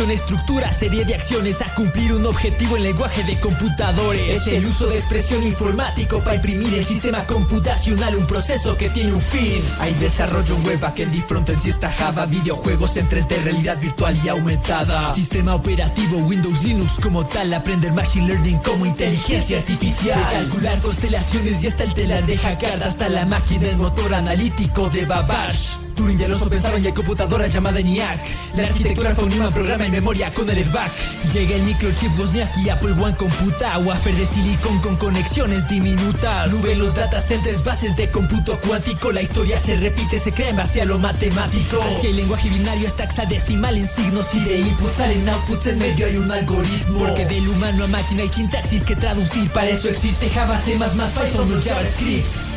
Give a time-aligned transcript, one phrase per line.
[0.00, 4.38] Estructura serie de acciones a cumplir un objetivo en lenguaje de computadores.
[4.38, 9.12] Es el uso de expresión informático para imprimir el sistema computacional, un proceso que tiene
[9.12, 9.62] un fin.
[9.80, 14.18] Hay desarrollo en web, backend y frontend, si está Java, videojuegos en 3D, realidad virtual
[14.24, 15.08] y aumentada.
[15.14, 20.18] Sistema operativo Windows Linux como tal, aprender machine learning como inteligencia artificial.
[20.18, 24.88] De calcular constelaciones y hasta el telar de Jacquard, hasta la máquina del motor analítico
[24.88, 25.91] de Babash.
[25.94, 28.20] Turing ya lo pensaban y hay computadora llamada ENIAC.
[28.56, 30.90] La arquitectura fue un programa en memoria con el SBAC.
[31.32, 33.78] Llega el microchip Wozniak y Apple One computa.
[33.78, 36.52] Wafer de silicón con conexiones diminutas.
[36.52, 39.12] Nube los data centers, bases de cómputo cuántico.
[39.12, 41.80] La historia se repite, se crea en base a lo matemático.
[41.96, 45.66] Así el lenguaje binario es taxadecimal en signos y de inputs salen outputs.
[45.66, 46.98] En medio hay un algoritmo.
[46.98, 49.50] Porque del humano a máquina hay sintaxis que traducir.
[49.50, 52.51] Para eso existe Java, C++, Python o JavaScript.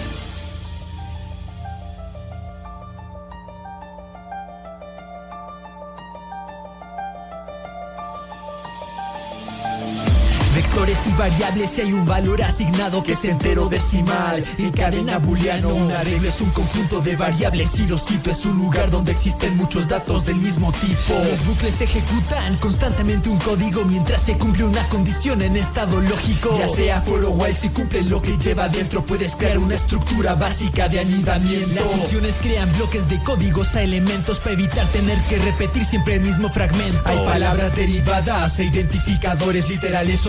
[11.15, 14.43] Y variables si hay un valor asignado que es entero decimal.
[14.57, 18.57] En cadena booleano, una regla es un conjunto de variables y lo cito es un
[18.57, 21.13] lugar donde existen muchos datos del mismo tipo.
[21.13, 26.57] Los bucles ejecutan constantemente un código mientras se cumple una condición en estado lógico.
[26.57, 30.35] Ya sea for o while, si cumple lo que lleva dentro, puedes crear una estructura
[30.35, 31.75] básica de anidamiento.
[31.75, 36.21] Las funciones crean bloques de códigos a elementos para evitar tener que repetir siempre el
[36.21, 37.01] mismo fragmento.
[37.05, 40.25] Hay palabras derivadas e identificadores literales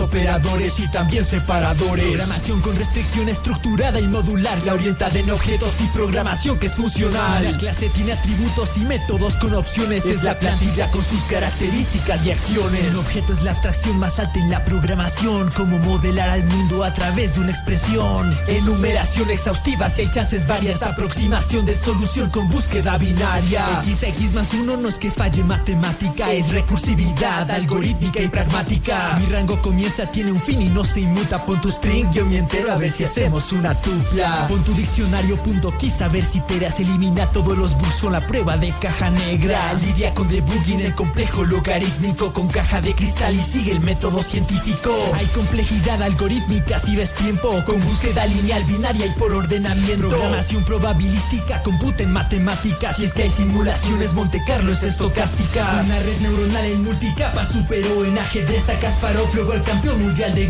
[0.79, 2.05] y también separadores.
[2.05, 7.43] Programación con restricción estructurada y modular, la orientada en objetos y programación que es funcional.
[7.43, 12.31] La clase tiene atributos y métodos con opciones, es la plantilla con sus características y
[12.31, 12.93] acciones.
[12.93, 16.93] Un objeto es la abstracción más alta en la programación, como modelar al mundo a
[16.93, 18.35] través de una expresión.
[18.47, 23.65] Enumeración exhaustiva si hay chances varias, aproximación de solución con búsqueda binaria.
[23.83, 29.17] X, X más uno no es que falle matemática, es recursividad algorítmica y pragmática.
[29.19, 31.45] Mi rango comienza, tiene un fin no se inmuta.
[31.45, 34.47] Pon tu string, yo me entero a ver si hacemos una tupla.
[34.47, 38.57] Pon tu diccionario punto a ver si peras elimina todos los bugs con la prueba
[38.57, 39.73] de caja negra.
[39.73, 44.91] Lidia con debugging el complejo logarítmico con caja de cristal y sigue el método científico.
[45.15, 50.09] Hay complejidad algorítmica si ves tiempo con búsqueda lineal binaria y por ordenamiento.
[50.09, 52.97] Programación probabilística, computa en matemáticas.
[52.97, 55.83] Si es que hay simulaciones, Monte Carlo es estocástica.
[55.85, 60.47] Una red neuronal en multicapa superó en ajedrez a Kasparov, luego el campeón mundial de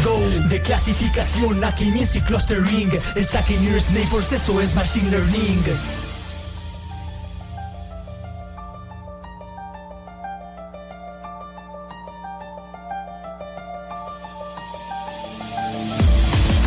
[0.50, 5.63] De clasificación a y clustering Stacking Nearest Neighbors, eso es Machine Learning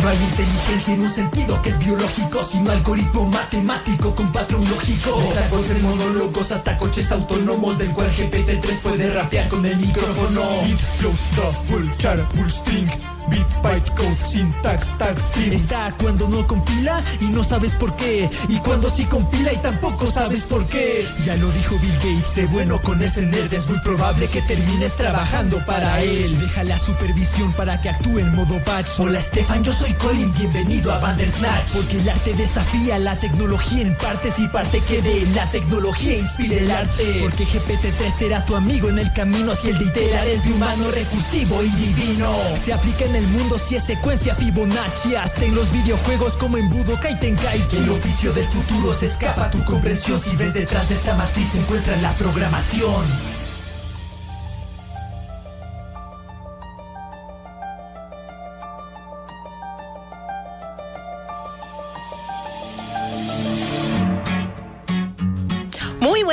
[0.02, 5.18] No hay inteligencia en un sentido que es biológico, sino algoritmo matemático con patrón lógico.
[5.50, 10.42] Desde de monólogos hasta coches autónomos, del cual GPT-3 puede rapear con el micrófono.
[10.62, 13.19] Beat, flow, double, char, full string.
[13.30, 15.52] Beat, byte, code, syntax, tag, stream.
[15.52, 18.28] Está cuando no compila y no sabes por qué.
[18.48, 21.06] Y cuando sí compila y tampoco sabes por qué.
[21.24, 23.52] Ya lo dijo Bill Gates, sé bueno con ese nerd.
[23.54, 26.38] Es muy probable que termines trabajando para él.
[26.38, 28.88] Deja la supervisión para que actúe en modo patch.
[28.98, 33.96] Hola, Stefan, yo soy Colin, bienvenido a Bandersnatch Porque el arte desafía la tecnología en
[33.96, 38.88] partes y parte que de la tecnología inspire el arte Porque GPT-3 será tu amigo
[38.88, 42.32] en el camino si el de es de humano recursivo y divino
[42.62, 45.14] Se aplica en el mundo si es secuencia Fibonacci.
[45.14, 47.76] Hasta en los videojuegos como en Budokai Tenkaichi.
[47.78, 50.20] El oficio del futuro se escapa tu comprensión.
[50.20, 53.39] Si ves detrás de esta matriz se encuentra la programación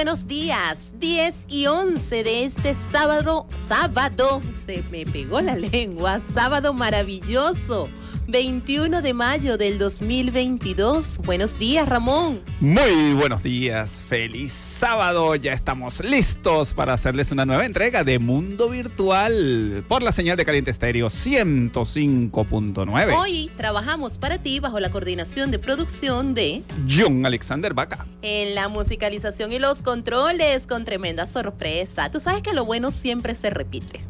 [0.07, 0.93] buenos días.
[0.99, 7.89] 10 y 11 de este sábado, sábado, se me pegó la lengua, sábado maravilloso.
[8.27, 11.19] 21 de mayo del 2022.
[11.19, 12.41] Buenos días, Ramón.
[12.59, 15.33] Muy buenos días, feliz sábado.
[15.35, 20.43] Ya estamos listos para hacerles una nueva entrega de Mundo Virtual por la señal de
[20.43, 23.17] Caliente Estéreo 105.9.
[23.17, 28.05] Hoy trabajamos para ti bajo la coordinación de producción de John Alexander Vaca.
[28.21, 32.11] En la musicalización y los controles con tremenda sorpresa.
[32.11, 34.03] Tú sabes que lo bueno siempre se repite.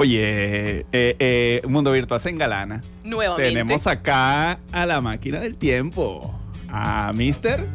[0.00, 2.80] Oye, eh, eh, Mundo Virtual se engalana.
[3.02, 3.50] Nuevamente.
[3.50, 6.38] Tenemos acá a la máquina del tiempo.
[6.68, 7.66] A Mister.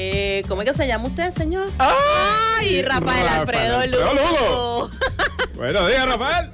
[0.00, 1.68] Eh, ¿Cómo es que se llama usted, señor?
[1.76, 2.82] ¡Ay!
[2.82, 4.90] Rafael Alfredo Lugo.
[5.56, 6.50] Buenos días, Rafael.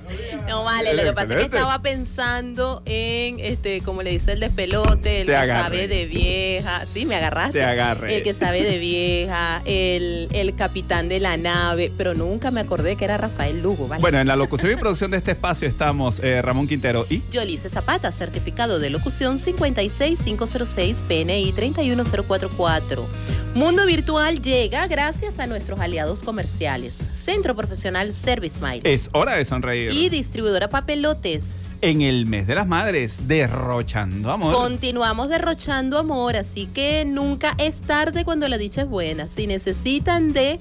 [0.49, 4.41] No vale, lo que pasa es que estaba pensando en, este, como le dice el
[4.41, 6.87] despelote, el Te que sabe de vieja.
[6.91, 7.59] Sí, me agarraste.
[7.59, 8.17] Te agarré.
[8.17, 12.97] El que sabe de vieja, el, el capitán de la nave, pero nunca me acordé
[12.97, 14.01] que era Rafael Lugo, ¿vale?
[14.01, 17.69] Bueno, en la locución y producción de este espacio estamos eh, Ramón Quintero y Yolice
[17.69, 23.07] Zapata, certificado de locución 56506 PNI 31044.
[23.55, 26.99] Mundo Virtual llega gracias a nuestros aliados comerciales.
[27.13, 29.93] Centro Profesional Service Mile es hora de sonreír.
[29.93, 31.45] y distribuidora Papelotes.
[31.81, 34.55] En el mes de las madres, derrochando amor.
[34.55, 39.29] Continuamos derrochando amor, así que nunca es tarde cuando la dicha es buena.
[39.29, 40.59] Si necesitan de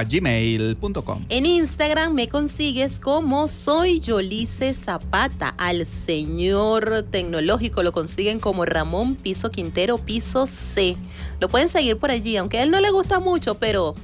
[0.08, 1.24] gmail.com.
[1.28, 5.54] En Instagram me consigues como soy Yolice Zapata.
[5.58, 10.96] Al señor tecnológico lo consiguen como Ramón Piso Quintero Piso C.
[11.40, 13.94] Lo pueden seguir por allí, aunque a él no le gusta mucho, pero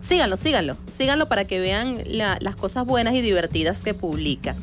[0.00, 0.76] síganlo, síganlo.
[0.96, 4.56] Síganlo para que vean la- las cosas buenas y divertidas que publica.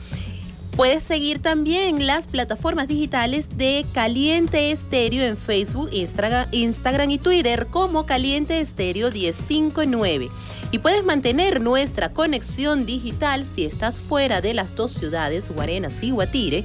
[0.77, 8.05] Puedes seguir también las plataformas digitales de Caliente Estéreo en Facebook, Instagram, y Twitter como
[8.05, 10.29] Caliente Estéreo 1059.
[10.69, 16.11] Y puedes mantener nuestra conexión digital si estás fuera de las dos ciudades, Guarenas y
[16.11, 16.63] Guatire.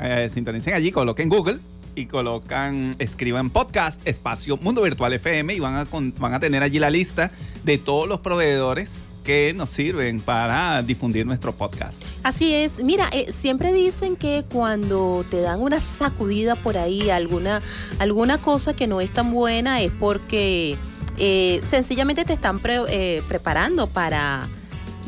[0.00, 1.60] Eh, sintonicen allí, coloquen Google
[1.98, 5.86] y colocan, escriban podcast, espacio Mundo Virtual FM y van a,
[6.18, 7.30] van a tener allí la lista
[7.64, 12.04] de todos los proveedores que nos sirven para difundir nuestro podcast.
[12.22, 17.60] Así es, mira, eh, siempre dicen que cuando te dan una sacudida por ahí, alguna,
[17.98, 20.76] alguna cosa que no es tan buena, es porque
[21.18, 24.48] eh, sencillamente te están eh, preparando para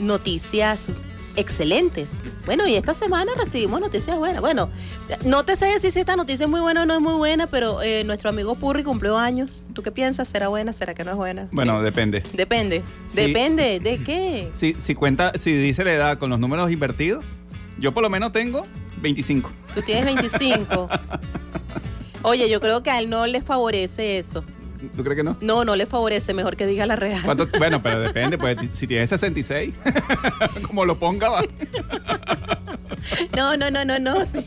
[0.01, 0.91] noticias
[1.37, 2.11] excelentes.
[2.47, 4.41] Bueno, y esta semana recibimos noticias buenas.
[4.41, 4.71] Bueno,
[5.25, 7.47] no te sé decir si esta noticia es muy buena o no es muy buena,
[7.47, 9.67] pero eh, nuestro amigo Purri cumplió años.
[9.73, 10.29] ¿Tú qué piensas?
[10.29, 10.73] ¿Será buena?
[10.73, 11.49] ¿Será que no es buena?
[11.53, 11.85] Bueno, Sí.
[11.85, 12.23] depende.
[12.33, 12.83] Depende.
[13.07, 13.23] Sí.
[13.23, 13.81] Depende.
[13.81, 14.51] ¿De qué?
[14.55, 17.25] Si, si cuenta, si dice la edad con los números invertidos,
[17.79, 18.67] yo por lo menos tengo
[19.01, 19.51] 25.
[19.75, 20.89] Tú tienes 25.
[22.23, 24.45] Oye, yo creo que a él no le favorece eso.
[24.97, 25.37] ¿Tú crees que no?
[25.41, 27.21] No, no le favorece, mejor que diga la real.
[27.25, 27.47] ¿Cuánto?
[27.59, 29.75] Bueno, pero depende, pues si tienes 66,
[30.67, 31.43] como lo ponga va.
[33.37, 34.27] No, no, no, no, no.
[34.27, 34.45] sí.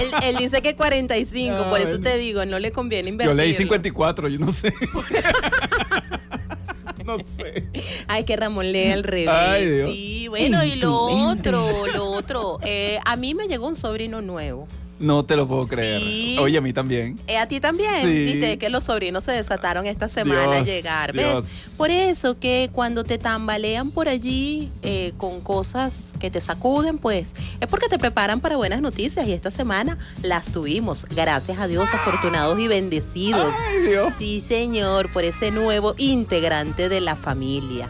[0.00, 3.30] él, él dice que 45, por eso te digo, no le conviene invertir.
[3.30, 4.72] Yo leí 54, yo no sé.
[7.04, 7.68] no sé.
[8.06, 9.28] Ay, que Ramón lee al revés.
[9.28, 9.90] Ay, Dios.
[9.90, 12.58] Sí, bueno, y lo otro, lo otro.
[12.64, 14.68] eh, a mí me llegó un sobrino nuevo.
[15.00, 16.00] No te lo puedo creer.
[16.00, 16.36] Sí.
[16.38, 17.18] Oye, a mí también.
[17.26, 18.24] Eh, a ti también, Sí.
[18.24, 21.12] viste que los sobrinos se desataron esta semana a llegar.
[21.12, 21.42] Dios.
[21.42, 21.74] ¿Ves?
[21.76, 27.34] Por eso que cuando te tambalean por allí eh, con cosas que te sacuden, pues
[27.60, 31.06] es porque te preparan para buenas noticias y esta semana las tuvimos.
[31.06, 33.54] Gracias a Dios, afortunados y bendecidos.
[33.70, 34.12] Ay, Dios.
[34.18, 37.88] Sí, señor, por ese nuevo integrante de la familia.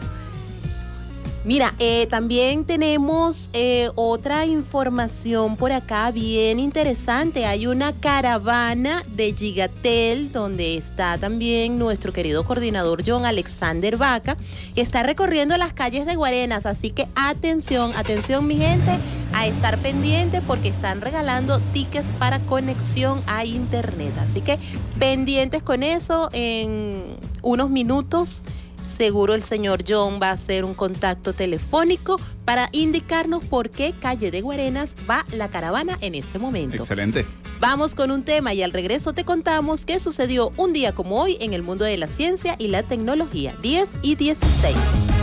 [1.43, 7.47] Mira, eh, también tenemos eh, otra información por acá bien interesante.
[7.47, 14.37] Hay una caravana de Gigatel donde está también nuestro querido coordinador John Alexander Vaca,
[14.75, 16.67] que está recorriendo las calles de Guarenas.
[16.67, 18.99] Así que atención, atención mi gente,
[19.33, 24.13] a estar pendiente porque están regalando tickets para conexión a internet.
[24.19, 24.59] Así que
[24.99, 28.43] pendientes con eso en unos minutos.
[28.85, 34.31] Seguro el señor John va a hacer un contacto telefónico para indicarnos por qué calle
[34.31, 36.77] de Guarenas va la caravana en este momento.
[36.77, 37.25] Excelente.
[37.59, 41.37] Vamos con un tema y al regreso te contamos qué sucedió un día como hoy
[41.39, 43.55] en el mundo de la ciencia y la tecnología.
[43.61, 45.20] 10 y 16.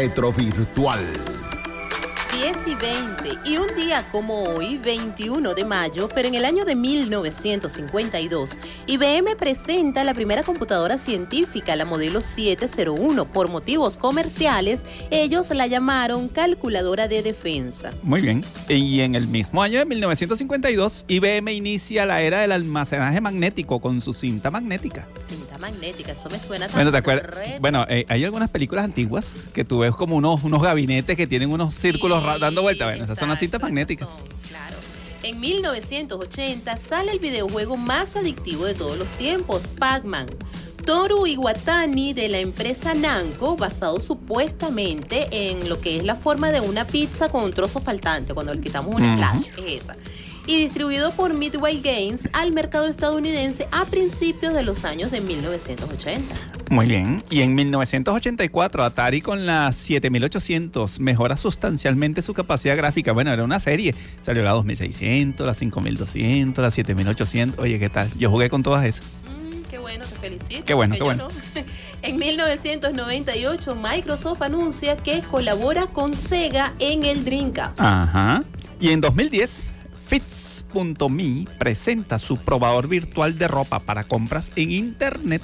[0.00, 1.00] Retrovirtual.
[2.40, 3.50] 10 y 20.
[3.50, 9.34] Y un día como hoy, 21 de mayo, pero en el año de 1952, IBM
[9.36, 13.32] presenta la primera computadora científica, la modelo 701.
[13.32, 17.92] Por motivos comerciales, ellos la llamaron calculadora de defensa.
[18.04, 18.44] Muy bien.
[18.68, 24.00] Y en el mismo año de 1952, IBM inicia la era del almacenaje magnético con
[24.00, 25.08] su cinta magnética.
[25.60, 27.60] Magnética, eso me suena tan Bueno, ¿te acuerdas?
[27.60, 31.50] Bueno, eh, hay algunas películas antiguas que tú ves como unos, unos gabinetes que tienen
[31.50, 32.88] unos círculos dando vueltas.
[32.88, 34.08] Bueno, esas son las cintas magnéticas.
[34.08, 34.76] son, claro.
[35.22, 40.26] En 1980 sale el videojuego más adictivo de todos los tiempos, Pac-Man.
[40.86, 46.60] Toru Iwatani de la empresa Namco, basado supuestamente en lo que es la forma de
[46.60, 49.12] una pizza con un trozo faltante, cuando le quitamos un Ujú.
[49.12, 49.96] splash, es esa.
[50.48, 56.34] Y distribuido por Midway Games al mercado estadounidense a principios de los años de 1980.
[56.70, 57.22] Muy bien.
[57.28, 63.12] Y en 1984, Atari con la 7800 mejora sustancialmente su capacidad gráfica.
[63.12, 63.94] Bueno, era una serie.
[64.22, 67.58] Salió la 2600, la 5200, la 7800.
[67.62, 68.10] Oye, ¿qué tal?
[68.18, 69.04] Yo jugué con todas esas.
[69.26, 70.64] Mm, qué bueno, te felicito.
[70.64, 71.28] Qué bueno, qué bueno.
[71.28, 71.62] no.
[72.00, 77.78] En 1998, Microsoft anuncia que colabora con Sega en el Dreamcast.
[77.78, 78.40] Ajá.
[78.80, 79.72] Y en 2010,
[80.08, 85.42] Fits.me presenta su probador virtual de ropa para compras en Internet.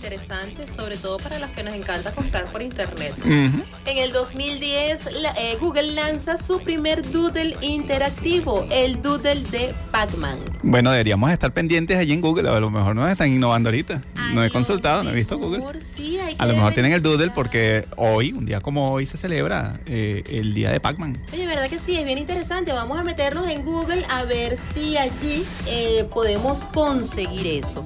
[0.00, 3.12] Mm, interesante, sobre todo para las que nos encanta comprar por internet.
[3.24, 10.38] En el 2010, la- eh, Google lanza su primer doodle interactivo, el doodle de Pac-Man.
[10.62, 12.48] Bueno, deberíamos estar pendientes allí en Google.
[12.48, 14.00] A lo mejor nos están innovando ahorita.
[14.34, 15.80] No he consultado, no he visto Google.
[15.82, 19.74] sí, A lo mejor tienen el doodle porque hoy, un día como hoy, se celebra
[19.86, 21.20] eh, el día de Pac-Man.
[21.32, 21.96] Oye, ¿verdad que sí?
[21.96, 22.72] Es bien interesante.
[22.72, 27.84] Vamos a meternos en Google a ver si allí eh, podemos conseguir eso.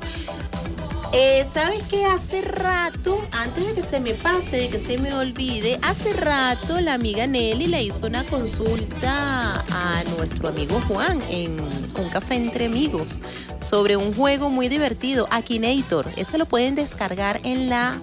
[1.17, 2.05] Eh, ¿Sabes qué?
[2.07, 6.81] Hace rato, antes de que se me pase, de que se me olvide, hace rato
[6.81, 12.65] la amiga Nelly le hizo una consulta a nuestro amigo Juan en un café entre
[12.65, 13.23] amigos
[13.61, 16.11] sobre un juego muy divertido, Akinator.
[16.17, 17.97] Ese lo pueden descargar en la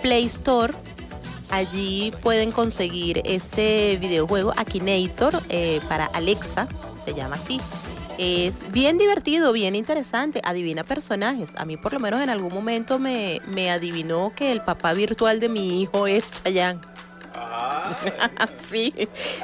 [0.00, 0.72] Play Store
[1.50, 6.66] Allí pueden conseguir ese videojuego Akinator eh, para Alexa,
[7.04, 7.60] se llama así.
[8.18, 10.40] Es bien divertido, bien interesante.
[10.44, 11.52] Adivina personajes.
[11.56, 15.40] A mí por lo menos en algún momento me, me adivinó que el papá virtual
[15.40, 16.80] de mi hijo es Chayanne.
[18.70, 18.94] sí.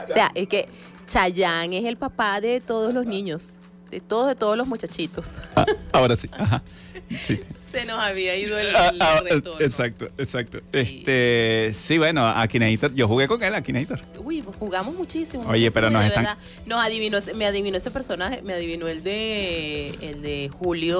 [0.08, 0.68] O sea, es que
[1.06, 3.56] Chayanne es el papá de todos los niños.
[3.90, 5.26] De todos, de todos los muchachitos.
[5.56, 6.28] Ah, ahora sí.
[6.32, 6.62] Ajá.
[7.10, 7.40] Sí.
[7.72, 9.64] Se nos había ido el, Ah, el ah, retorno.
[9.64, 10.58] exacto, exacto.
[10.72, 10.78] Sí.
[10.78, 14.00] Este, sí, bueno, Akinator, yo jugué con él, Akinator.
[14.24, 15.42] Uy, pues jugamos muchísimo.
[15.44, 16.38] Oye, muchísimo, pero nos están- verdad.
[16.66, 20.98] Nos adivinó, me adivinó ese personaje, me adivinó el de el de Julio,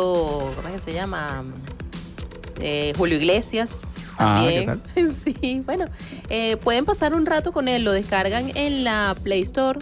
[0.55, 1.43] ¿cómo es que se llama?
[2.61, 3.79] Eh, Julio Iglesias.
[4.19, 5.17] Ah, ¿qué También.
[5.25, 5.87] Sí, bueno,
[6.29, 9.81] eh, pueden pasar un rato con él, lo descargan en la Play Store,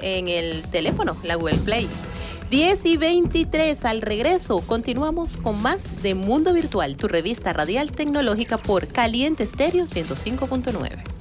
[0.00, 1.88] en el teléfono, la Google Play.
[2.54, 8.58] 10 y 23 al regreso, continuamos con más de Mundo Virtual, tu revista radial tecnológica
[8.58, 11.13] por Caliente Estéreo 105.9.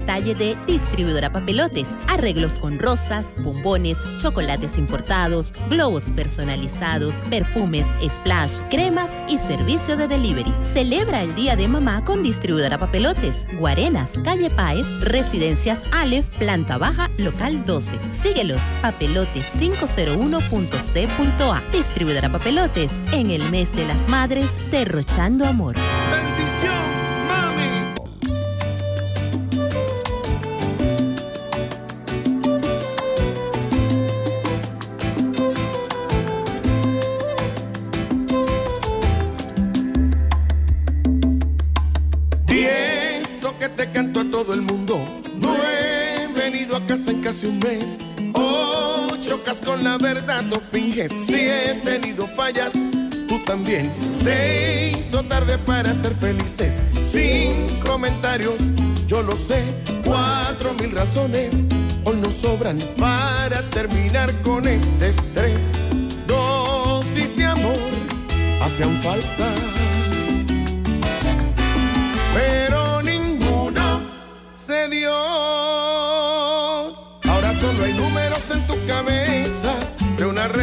[0.00, 1.96] detalle de distribuidora papelotes.
[2.08, 10.52] Arreglos con rosas, bombones, chocolates importados, globos personalizados, perfumes, splash, cremas y servicio de delivery.
[10.74, 13.46] Celebra el Día de Mamá con distribuidora papelotes.
[13.58, 17.98] Guarenas, calle Páez, Residencias Aleph, planta baja, local 12.
[18.10, 21.62] Síguelos, papelotes501.c.a.
[21.72, 22.92] Distribuidora papelotes.
[23.12, 25.74] En el mes de las madres, derrochando amor.
[47.46, 47.98] A casa en casi un mes.
[48.34, 51.12] Oh, chocas con la verdad, no finges.
[51.26, 52.72] Si he tenido fallas,
[53.28, 53.90] tú también.
[54.22, 56.82] Se hizo tarde para ser felices.
[57.00, 58.72] Sin comentarios,
[59.06, 59.62] yo lo sé.
[60.04, 61.66] Cuatro mil razones
[62.04, 65.60] hoy nos sobran para terminar con este estrés.
[66.26, 67.78] Dosis de amor
[68.62, 69.75] hacían falta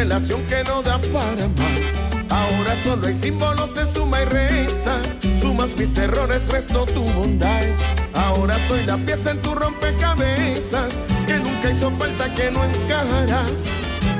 [0.04, 1.84] relación que no da para más.
[2.28, 5.00] Ahora solo hay símbolos de suma y resta.
[5.40, 7.62] Sumas mis errores, resto tu bondad.
[8.12, 10.92] Ahora soy la pieza en tu rompecabezas
[11.26, 13.46] que nunca hizo falta que no encajará.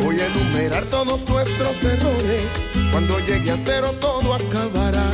[0.02, 2.52] Voy a enumerar todos nuestros errores.
[2.90, 5.10] Cuando llegue a cero todo acabará.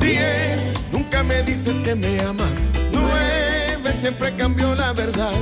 [0.00, 2.66] Diez, nunca me dices que me amas.
[2.92, 5.34] Nueve, siempre cambio la verdad.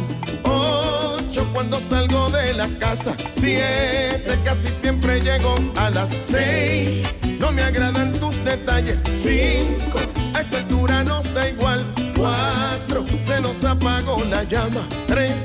[1.60, 3.14] Cuando salgo de la casa.
[3.38, 7.06] Siete, casi siempre llego a las seis.
[7.38, 9.02] No me agradan tus detalles.
[9.22, 10.00] Cinco,
[10.32, 11.84] a esta altura nos da igual.
[12.16, 14.88] Cuatro, se nos apagó la llama.
[15.06, 15.44] Tres,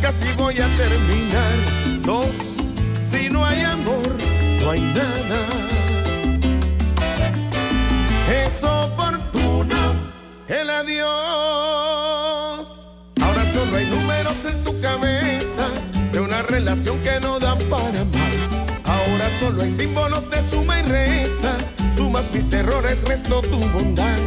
[0.00, 2.00] casi voy a terminar.
[2.00, 2.34] Dos,
[3.02, 4.16] si no hay amor,
[4.62, 5.40] no hay nada
[8.32, 9.76] es oportuno
[10.48, 11.63] el adiós.
[14.44, 15.70] En tu cabeza
[16.12, 18.42] de una relación que no da para más.
[18.84, 21.56] Ahora solo hay símbolos de suma y resta.
[21.96, 24.18] Sumas mis errores, resto tu bondad.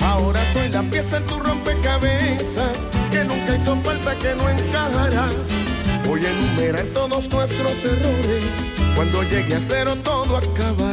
[0.00, 2.76] Ahora soy la pieza en tu rompecabezas
[3.10, 5.30] que nunca hizo falta que no encajará.
[6.06, 8.52] Voy a enumerar todos nuestros errores.
[8.94, 10.91] Cuando llegue a cero todo acabará.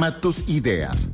[0.00, 1.10] Tus ideas.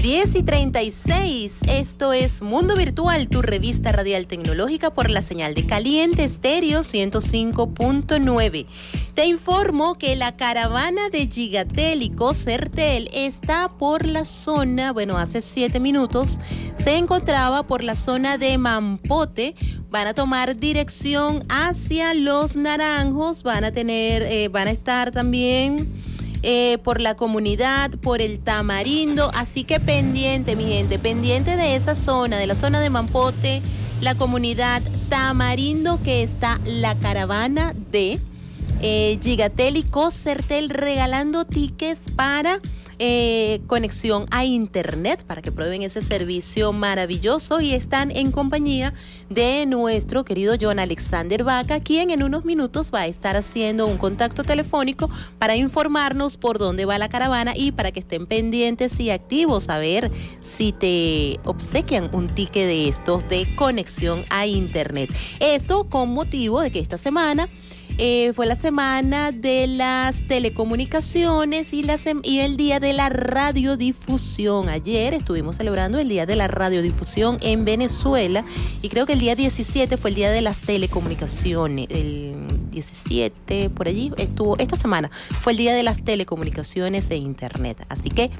[0.00, 5.66] 10 y 36, esto es Mundo Virtual, tu revista radial tecnológica por la señal de
[5.66, 8.66] caliente estéreo 105.9.
[9.14, 15.42] Te informo que la caravana de Gigatel y Cocertel está por la zona, bueno, hace
[15.42, 16.38] 7 minutos,
[16.82, 19.56] se encontraba por la zona de Mampote.
[19.90, 26.13] Van a tomar dirección hacia Los Naranjos, van a tener, eh, van a estar también
[26.46, 29.30] eh, por la comunidad, por el tamarindo.
[29.34, 33.62] Así que pendiente, mi gente, pendiente de esa zona, de la zona de Mampote,
[34.02, 38.20] la comunidad tamarindo, que está la caravana de
[38.82, 42.60] eh, Gigatel y Cocertel regalando tickets para
[42.98, 48.94] eh, conexión a internet para que prueben ese servicio maravilloso y están en compañía
[49.28, 53.98] de nuestro querido John Alexander Vaca, quien en unos minutos va a estar haciendo un
[53.98, 59.10] contacto telefónico para informarnos por dónde va la caravana y para que estén pendientes y
[59.10, 65.10] activos a ver si te obsequian un ticket de estos de conexión a internet.
[65.40, 67.48] Esto con motivo de que esta semana
[67.96, 74.68] eh, fue la semana de las telecomunicaciones y, el día de la radiodifusión.
[74.68, 78.44] Ayer estuvimos celebrando el día de la radiodifusión en Venezuela
[78.82, 81.86] y creo que el día 17 fue el día de las telecomunicaciones.
[81.88, 82.34] El
[82.72, 85.08] 17 por allí estuvo esta semana
[85.40, 87.86] fue el día de las telecomunicaciones e internet.
[87.88, 88.30] Así que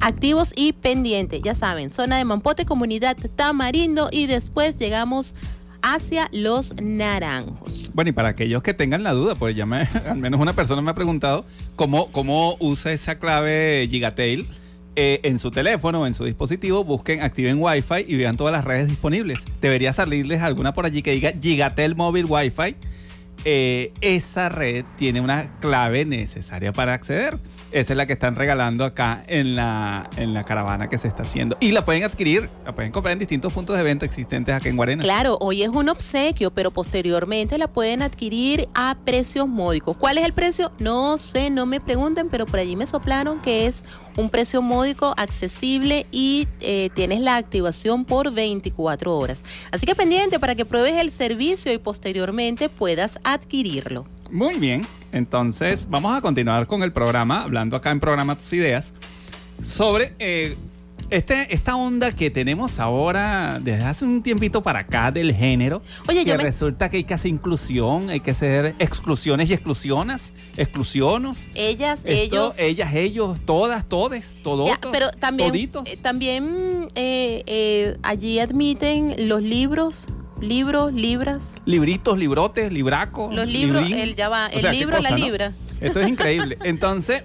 [0.00, 5.34] activos y pendientes, ya saben, zona de Mampote, comunidad Tamarindo y después llegamos
[5.82, 7.90] hacia los naranjos.
[7.94, 10.82] Bueno, y para aquellos que tengan la duda, pues ya me, al menos una persona
[10.82, 11.44] me ha preguntado
[11.76, 14.46] cómo, cómo usa esa clave Gigatel
[14.96, 16.84] eh, en su teléfono o en su dispositivo.
[16.84, 19.44] Busquen, activen Wi-Fi y vean todas las redes disponibles.
[19.60, 22.74] Debería salirles alguna por allí que diga Gigatel Móvil Wi-Fi.
[23.44, 27.38] Eh, esa red tiene una clave necesaria para acceder.
[27.70, 31.22] Esa es la que están regalando acá en la, en la caravana que se está
[31.22, 31.56] haciendo.
[31.60, 34.76] Y la pueden adquirir, la pueden comprar en distintos puntos de venta existentes acá en
[34.76, 35.02] Guarena.
[35.02, 39.96] Claro, hoy es un obsequio, pero posteriormente la pueden adquirir a precios módicos.
[39.96, 40.72] ¿Cuál es el precio?
[40.78, 43.84] No sé, no me pregunten, pero por allí me soplaron que es
[44.16, 49.42] un precio módico, accesible y eh, tienes la activación por 24 horas.
[49.70, 54.06] Así que pendiente para que pruebes el servicio y posteriormente puedas adquirirlo.
[54.30, 58.92] Muy bien, entonces vamos a continuar con el programa, hablando acá en Programa Tus Ideas,
[59.62, 60.56] sobre eh,
[61.10, 65.80] este, esta onda que tenemos ahora desde hace un tiempito para acá del género.
[66.08, 69.54] Oye, que yo me- resulta que hay que hacer inclusión, hay que hacer exclusiones y
[69.54, 71.48] exclusiones, exclusionos.
[71.54, 72.58] Ellas, Esto, ellos...
[72.58, 74.70] ellas, ellos, todas, todes, todos.
[74.92, 75.88] Pero también, toditos.
[75.88, 80.06] eh, también eh, eh, allí admiten los libros,
[80.40, 81.52] libros, libras.
[81.64, 83.34] Libritos, librotes, libracos.
[83.34, 83.98] Los libros, librín.
[84.00, 85.52] el- ya va, O el sea, libro, la libra.
[85.80, 86.58] Esto es increíble.
[86.64, 87.22] Entonces,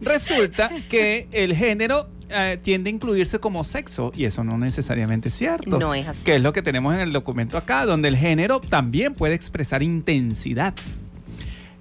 [0.00, 5.34] resulta que el género eh, tiende a incluirse como sexo y eso no necesariamente es
[5.34, 5.78] cierto.
[5.78, 6.24] No es así.
[6.24, 9.82] Que es lo que tenemos en el documento acá, donde el género también puede expresar
[9.82, 10.74] intensidad.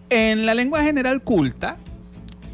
[0.09, 1.77] En la lengua general culta,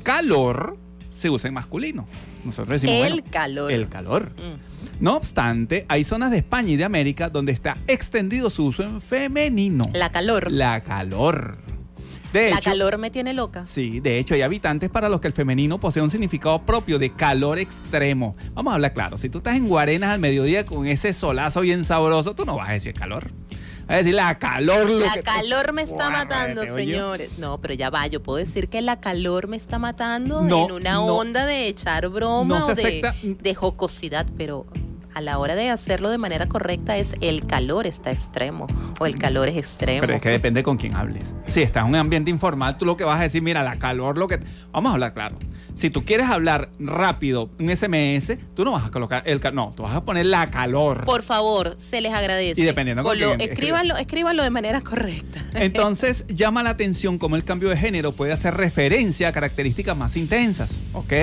[0.04, 0.78] calor
[1.12, 2.08] se usa en masculino.
[2.46, 3.72] Nosotros decimos El bueno, calor.
[3.72, 4.30] El calor.
[4.38, 4.69] Mm.
[5.00, 9.00] No obstante, hay zonas de España y de América donde está extendido su uso en
[9.02, 9.86] femenino.
[9.94, 10.52] La calor.
[10.52, 11.58] La calor.
[12.34, 13.66] De La hecho, calor me tiene loca.
[13.66, 17.12] Sí, de hecho hay habitantes para los que el femenino posee un significado propio de
[17.14, 18.36] calor extremo.
[18.54, 21.86] Vamos a hablar claro, si tú estás en Guarenas al mediodía con ese solazo bien
[21.86, 23.32] sabroso, tú no vas a decir calor.
[23.88, 24.88] a decir la calor.
[24.88, 27.32] Lo La que- calor me está matando, señores.
[27.40, 30.72] No, pero ya va, yo puedo decir que la calor me está matando No, en
[30.74, 31.06] una no.
[31.08, 34.68] onda de echar broma No o de jocosidad, pero
[35.14, 38.68] a la hora de hacerlo de manera correcta es el calor está extremo
[39.00, 40.02] o el calor es extremo.
[40.02, 41.36] Pero es que depende con quién hables.
[41.46, 44.18] Si estás en un ambiente informal, tú lo que vas a decir, mira, la calor,
[44.18, 44.40] lo que.
[44.72, 45.38] Vamos a hablar claro.
[45.76, 49.56] Si tú quieres hablar rápido, un SMS, tú no vas a colocar el calor.
[49.56, 51.06] No, tú vas a poner la calor.
[51.06, 52.60] Por favor, se les agradece.
[52.60, 55.42] Y dependiendo con Con lo- quién escríbanlo, escríbanlo de manera correcta.
[55.54, 60.18] Entonces llama la atención cómo el cambio de género puede hacer referencia a características más
[60.18, 61.14] intensas, ¿ok?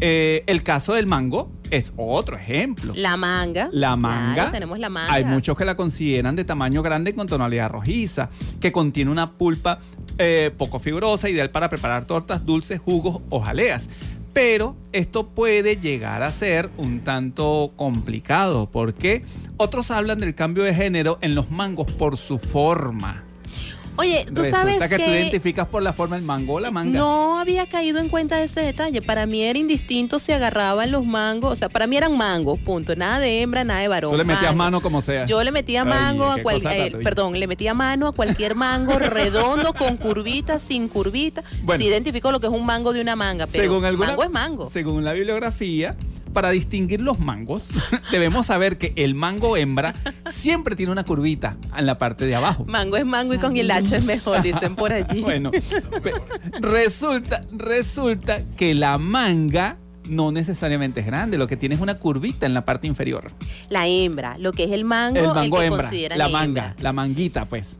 [0.00, 2.92] Eh, el caso del mango es otro ejemplo.
[2.96, 3.68] La manga.
[3.72, 4.34] La manga.
[4.34, 5.12] Claro, tenemos la manga.
[5.12, 9.78] Hay muchos que la consideran de tamaño grande con tonalidad rojiza, que contiene una pulpa
[10.18, 13.90] eh, poco fibrosa, ideal para preparar tortas, dulces, jugos o jaleas.
[14.32, 19.24] Pero esto puede llegar a ser un tanto complicado porque
[19.56, 23.24] otros hablan del cambio de género en los mangos por su forma.
[23.96, 26.70] Oye, tú Resulta sabes que, que, tú identificas por la forma el mango o la
[26.70, 26.98] manga.
[26.98, 29.02] No había caído en cuenta de ese detalle.
[29.02, 31.52] Para mí era indistinto si agarraban los mangos.
[31.52, 32.96] O sea, para mí eran mangos, punto.
[32.96, 34.12] Nada de hembra, nada de varón.
[34.12, 34.56] Tú le metías mango.
[34.56, 35.26] mano como sea.
[35.26, 38.12] Yo le metía Ay, mango a qué cual, cosa eh, perdón, le metía mano a
[38.12, 41.42] cualquier mango redondo, con curvita, sin curvita.
[41.62, 41.82] Bueno.
[41.82, 44.30] sí identifico lo que es un mango de una manga, pero según alguna- mango es
[44.30, 44.70] mango.
[44.70, 45.96] Según la bibliografía,
[46.32, 47.70] para distinguir los mangos,
[48.10, 49.94] debemos saber que el mango hembra
[50.26, 52.64] siempre tiene una curvita en la parte de abajo.
[52.66, 55.20] Mango es mango y con el H es mejor, dicen por allí.
[55.30, 55.50] Bueno,
[56.60, 62.46] resulta, resulta que la manga no necesariamente es grande, lo que tiene es una curvita
[62.46, 63.30] en la parte inferior.
[63.68, 66.40] La hembra, lo que es el mango, El mango que hembra, consideran la hembra.
[66.40, 67.79] manga, la manguita, pues.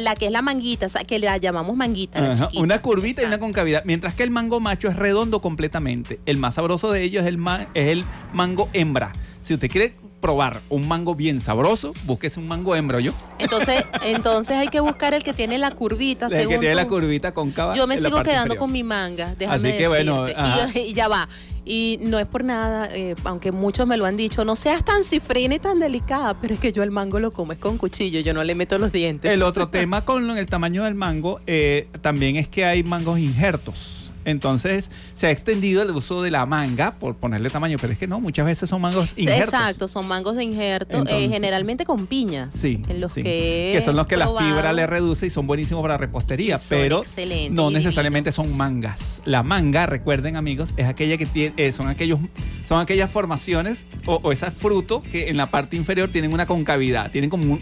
[0.00, 2.62] La que es la manguita, o sea, que la llamamos manguita, la Ajá, chiquita.
[2.62, 6.18] Una curvita y una concavidad, mientras que el mango macho es redondo completamente.
[6.26, 9.12] El más sabroso de ellos es el, ma- es el mango hembra.
[9.40, 13.12] Si usted quiere probar un mango bien sabroso, búsquese un mango hembra, yo.
[13.38, 16.86] Entonces, entonces hay que buscar el que tiene la curvita, El que según tiene la
[16.86, 17.74] curvita cóncava.
[17.74, 18.58] Yo me sigo quedando inferior.
[18.58, 20.80] con mi manga, déjame Así que bueno, decirte.
[20.80, 21.28] y, y ya va.
[21.64, 25.04] Y no es por nada, eh, aunque muchos me lo han dicho, no seas tan
[25.04, 28.20] cifrina y tan delicada, pero es que yo el mango lo como es con cuchillo,
[28.20, 29.30] yo no le meto los dientes.
[29.30, 34.09] El otro tema con el tamaño del mango eh, también es que hay mangos injertos.
[34.24, 38.06] Entonces se ha extendido el uso de la manga por ponerle tamaño, pero es que
[38.06, 39.54] no, muchas veces son mangos injertos.
[39.54, 42.48] Exacto, son mangos de injerto, eh, generalmente con piña.
[42.52, 43.22] Sí, en los sí.
[43.22, 47.02] que, son los que la fibra le reduce y son buenísimos para repostería, pero
[47.50, 49.22] no necesariamente son mangas.
[49.24, 52.18] La manga, recuerden amigos, es aquella que tiene, eh, son aquellos,
[52.64, 57.10] son aquellas formaciones o, o ese fruto que en la parte inferior tienen una concavidad,
[57.10, 57.60] tienen como un,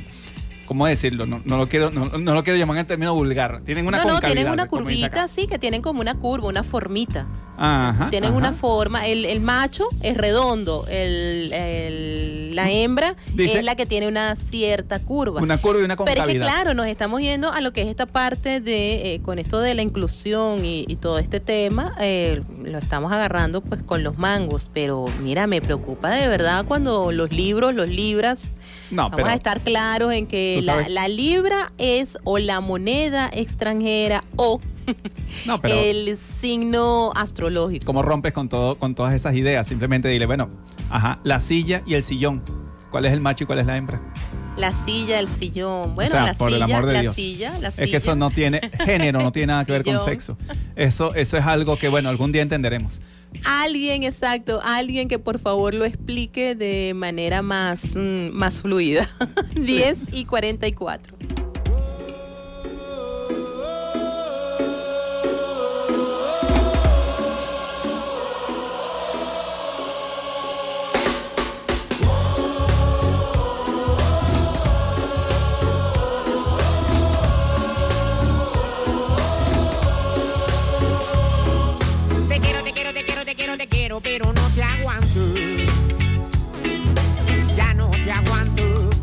[0.69, 1.25] ¿cómo decirlo?
[1.25, 3.63] No, no lo quiero, no, no lo quiero llamar en término vulgar.
[3.65, 7.27] Tienen una no, no, tienen una curvita, sí, que tienen como una curva, una formita.
[7.61, 8.39] Ajá, tienen ajá.
[8.39, 13.87] una forma, el, el macho es redondo, el, el- la hembra Dice- es la que
[13.87, 15.41] tiene una cierta curva.
[15.41, 16.29] Una curva y una Pero concavidad.
[16.29, 19.39] es que claro, nos estamos yendo a lo que es esta parte de, eh, con
[19.39, 24.03] esto de la inclusión y, y todo este tema, eh, lo estamos agarrando pues con
[24.03, 28.43] los mangos, pero mira, me preocupa de verdad cuando los libros, los libras,
[28.91, 33.31] No, vamos pero a estar claros en que la, la libra es o la moneda
[33.33, 34.61] extranjera o
[35.47, 37.85] no, pero el signo astrológico.
[37.87, 39.67] ¿cómo rompes con todo, con todas esas ideas?
[39.67, 40.51] Simplemente dile, bueno,
[40.91, 42.43] ajá, la silla y el sillón.
[42.91, 44.01] ¿Cuál es el macho y cuál es la hembra?
[44.57, 45.95] La silla, el sillón.
[45.95, 47.15] Bueno, O sea, la por el silla, amor de la Dios.
[47.15, 47.85] silla, la silla.
[47.85, 50.37] Es que eso no tiene género, no tiene nada que ver con sexo.
[50.75, 53.01] Eso, eso es algo que, bueno, algún día entenderemos.
[53.45, 59.09] Alguien, exacto, alguien que por favor lo explique de manera más, mm, más fluida.
[59.55, 61.15] 10 y 44.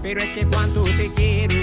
[0.05, 1.55] Pero es que cuánto te quiero.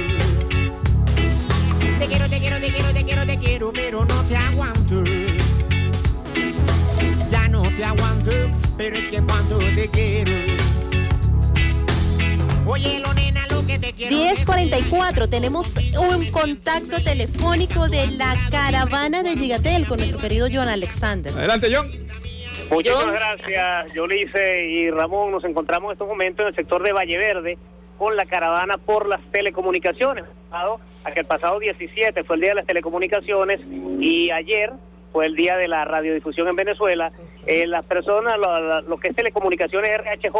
[2.00, 5.04] Te quiero, te quiero, te quiero, te quiero, te quiero, pero no te aguanto.
[7.30, 8.32] Ya no te aguanto,
[8.76, 10.32] pero es que cuánto te quiero.
[12.66, 14.16] Oye, lo nena, lo que te quiero.
[14.16, 21.32] 1044, tenemos un contacto telefónico de la caravana de Gigatel con nuestro querido John Alexander.
[21.32, 21.88] Adelante, John.
[22.72, 23.12] Muchísimas John.
[23.12, 25.30] gracias, Yolice y Ramón.
[25.30, 27.58] Nos encontramos en estos momentos en el sector de Valle Verde
[28.02, 30.24] con la caravana por las telecomunicaciones.
[30.50, 33.60] A que el pasado 17 fue el Día de las Telecomunicaciones
[34.00, 34.72] y ayer
[35.12, 37.12] fue el Día de la Radiodifusión en Venezuela.
[37.46, 38.34] Eh, las personas,
[38.88, 40.34] lo, que es telecomunicaciones RHJ,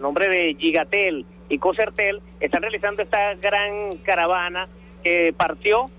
[0.00, 4.66] nombre de Gigatel y Cocertel están realizando esta gran caravana
[5.04, 5.92] que partió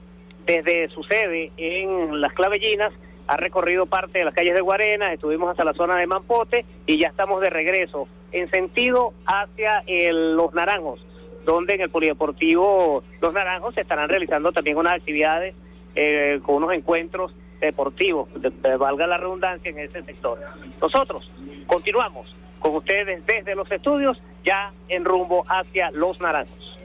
[0.45, 2.91] desde su sede en Las Clavellinas,
[3.31, 6.99] ha recorrido parte de las calles de Guarenas, estuvimos hasta la zona de Mampote y
[6.99, 10.99] ya estamos de regreso en sentido hacia Los Naranjos,
[11.45, 15.53] donde en el Polideportivo Los Naranjos se estarán realizando también unas actividades
[15.95, 20.39] eh, con unos encuentros deportivos, de- de- valga la redundancia, en ese sector.
[20.81, 21.29] Nosotros
[21.67, 26.77] continuamos con ustedes desde los estudios, ya en rumbo hacia Los Naranjos.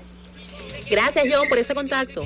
[0.91, 2.21] Gracias, John, por ese contacto.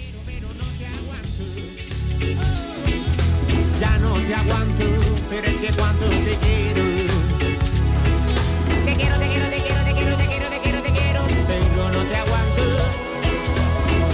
[4.29, 4.85] Te aguanto,
[5.31, 6.85] pero es que cuando te quiero.
[8.85, 11.21] Te quiero, te quiero, te quiero, te quiero, te quiero, te quiero, te quiero.
[11.49, 12.63] Pero no te aguanto.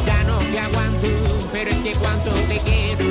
[0.07, 1.09] Ya no te aguanto,
[1.53, 3.07] pero es que cuando te quiero.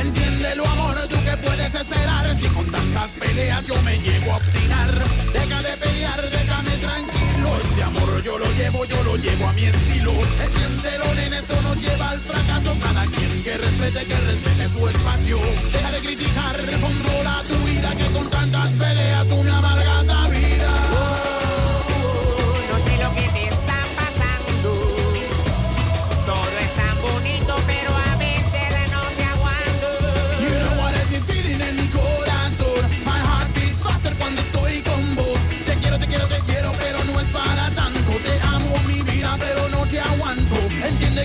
[0.00, 4.90] Entiéndelo amor, tú que puedes esperar Si con tantas peleas yo me llego a obstinar
[5.32, 9.64] Deja de pelear, déjame tranquilo Este amor yo lo llevo, yo lo llevo a mi
[9.64, 10.12] estilo.
[10.12, 12.76] Entiéndelo nene, esto nos lleva al fracaso.
[12.80, 15.38] Cada quien que respete, que respete su espacio.
[15.72, 19.50] Deja de criticar, controla tu vida Que con tantas peleas tú me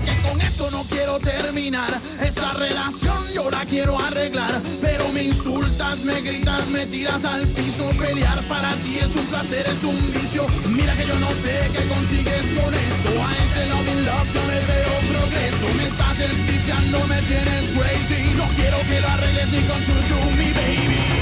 [0.02, 1.92] Que con esto no quiero terminar.
[2.22, 7.90] Esta relación yo la quiero arreglar Pero me insultas, me gritas, me tiras al piso.
[8.00, 10.46] Pelear para ti es un placer, es un vicio.
[10.70, 13.10] Mira que yo no sé qué consigues con esto.
[13.28, 15.68] A este love in love yo me veo progreso.
[15.78, 18.22] Me estás desquiciando, me tienes crazy.
[18.38, 21.19] No quiero que lo arregles ni con tu do me baby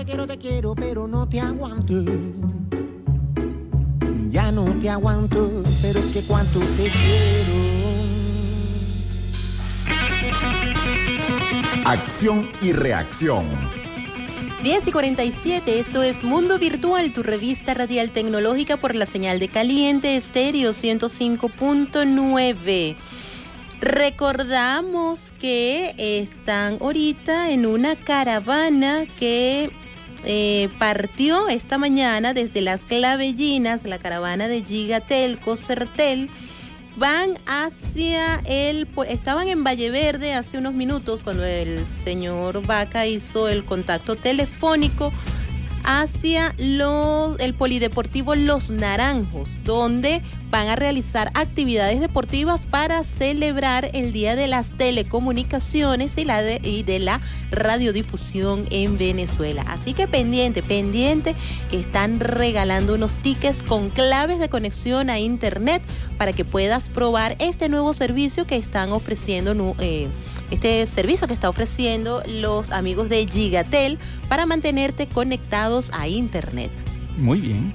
[0.00, 1.92] te quiero, te quiero, pero no te aguanto.
[4.30, 7.52] Ya no te aguanto, pero es que cuánto te quiero.
[11.84, 13.44] Acción y reacción.
[14.62, 19.48] 10 y 47, esto es Mundo Virtual, tu revista radial tecnológica por la señal de
[19.48, 22.96] caliente estéreo 105.9.
[23.82, 29.70] Recordamos que están ahorita en una caravana que
[30.24, 36.28] eh, partió esta mañana desde las Clavellinas, la caravana de Gigatel, Cocertel.
[36.96, 38.88] Van hacia el...
[39.08, 45.12] Estaban en Valle Verde hace unos minutos cuando el señor Vaca hizo el contacto telefónico
[45.84, 54.36] hacia el Polideportivo Los Naranjos, donde van a realizar actividades deportivas para celebrar el Día
[54.36, 57.20] de las Telecomunicaciones y, la de, y de la
[57.50, 59.62] radiodifusión en Venezuela.
[59.66, 61.34] Así que pendiente, pendiente,
[61.70, 65.82] que están regalando unos tickets con claves de conexión a Internet
[66.18, 70.08] para que puedas probar este nuevo servicio que están ofreciendo, eh,
[70.50, 73.98] este servicio que está ofreciendo los amigos de Gigatel
[74.28, 76.70] para mantenerte conectados a Internet.
[77.16, 77.72] Muy bien.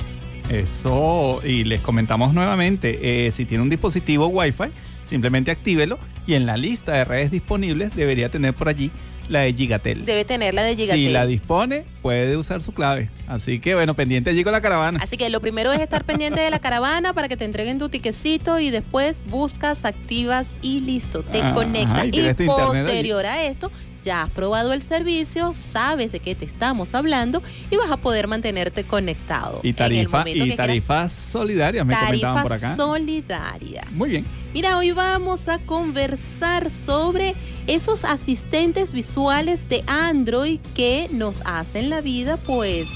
[0.49, 4.65] Eso, y les comentamos nuevamente, eh, si tiene un dispositivo Wi-Fi,
[5.03, 8.91] simplemente actívelo y en la lista de redes disponibles debería tener por allí
[9.27, 10.05] la de Gigatel.
[10.05, 11.07] Debe tener la de Gigatel.
[11.07, 13.09] Si la dispone, puede usar su clave.
[13.27, 14.99] Así que bueno, pendiente allí con la caravana.
[15.01, 17.89] Así que lo primero es estar pendiente de la caravana para que te entreguen tu
[17.89, 21.91] tiquecito y después buscas, activas y listo, te Ah, conectas.
[21.91, 23.71] ajá, y posterior a esto,
[24.05, 28.27] ya has probado el servicio, sabes de qué te estamos hablando y vas a poder
[28.27, 29.59] mantenerte conectado.
[29.63, 32.77] Y en el tarifa, y tarifas solidarias, me comentaban por Tarifa acá.
[32.77, 33.83] solidaria.
[33.91, 34.25] Muy bien.
[34.53, 37.35] Mira, hoy vamos a conversar sobre
[37.67, 42.87] esos asistentes visuales de Android que nos hacen la vida, pues,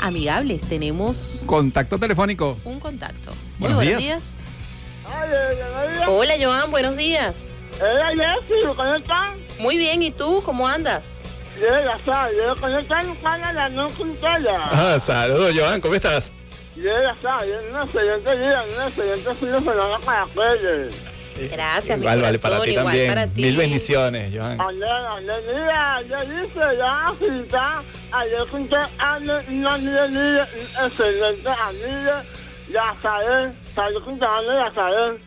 [0.00, 0.60] amigables.
[0.62, 2.56] Tenemos Contacto telefónico.
[2.64, 3.32] un contacto.
[3.58, 4.22] Buenos Muy buenos días.
[4.22, 6.08] días.
[6.08, 7.34] Hola, Joan, buenos días.
[7.80, 9.34] Hola, Jessy, ¿cómo están?
[9.58, 10.42] Muy bien, ¿y tú?
[10.44, 11.02] ¿Cómo andas?
[11.58, 13.88] Yo con esta lucana la no.
[14.72, 16.32] Ah, saludos, Joan, ¿cómo estás?
[16.74, 19.64] Yo ya sabes, yo no sé, yo te digo, no sé, yo te pido que
[19.64, 20.94] lo haga para aquellos.
[21.50, 23.08] Gracias, mi Igual, vale, corazón, para ti igual también.
[23.08, 23.42] para ti.
[23.42, 24.60] Mil bendiciones, Joan.
[24.60, 30.48] Ande, ande, mira, yo dice, ya agita, ayer junté a una niña, niña,
[30.84, 32.24] excelente amiga,
[32.70, 35.20] ya sabes, salió ya sabes.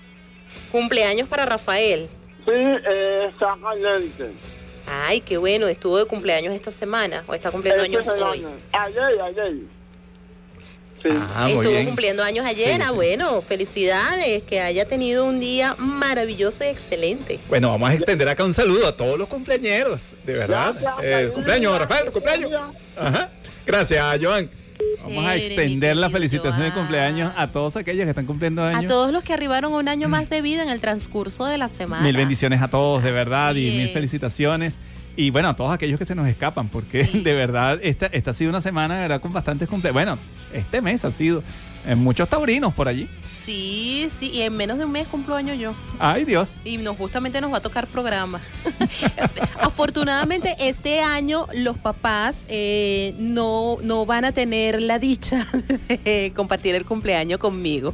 [0.72, 2.10] Cumpleaños para Rafael.
[2.46, 4.32] Sí, eh, exactamente.
[4.88, 8.40] Ay, qué bueno, estuvo de cumpleaños esta semana o está cumpliendo Este años hoy.
[8.40, 8.50] año.
[8.72, 9.54] Ayer, ayer.
[11.02, 11.10] Sí.
[11.36, 11.86] Ah, Estuvo bien.
[11.86, 12.76] cumpliendo años ayer.
[12.76, 12.96] Sí, ah, sí.
[12.96, 17.40] bueno, felicidades, que haya tenido un día maravilloso y excelente.
[17.48, 20.74] Bueno, vamos a extender acá un saludo a todos los cumpleañeros, de verdad.
[20.80, 22.52] Gracias, Eh, cumpleaños, Rafael, cumpleaños.
[22.96, 23.30] Ajá.
[23.66, 24.50] Gracias, Joan.
[25.04, 26.80] Vamos a extender la felicitación de Joan.
[26.86, 28.88] cumpleaños a todos aquellos que están cumpliendo A años.
[28.88, 31.70] todos los que arribaron a un año más de vida en el transcurso de la
[31.70, 32.04] semana.
[32.04, 33.94] Mil bendiciones a todos, de verdad, Así y mil es.
[33.94, 34.80] felicitaciones.
[35.18, 37.20] Y bueno, a todos aquellos que se nos escapan, porque Sí.
[37.24, 39.94] de verdad, esta, esta ha sido una semana, de verdad, con bastantes cumpleaños.
[39.94, 40.18] Bueno,
[40.54, 41.42] este mes ha sido
[41.86, 43.08] en muchos taurinos por allí.
[43.46, 45.76] Sí, sí, y en menos de un mes cumplo año yo.
[46.00, 46.56] Ay, Dios.
[46.64, 48.42] Y nos, justamente nos va a tocar programa.
[49.60, 55.46] Afortunadamente, este año los papás eh, no, no van a tener la dicha
[55.88, 57.94] de compartir el cumpleaños conmigo.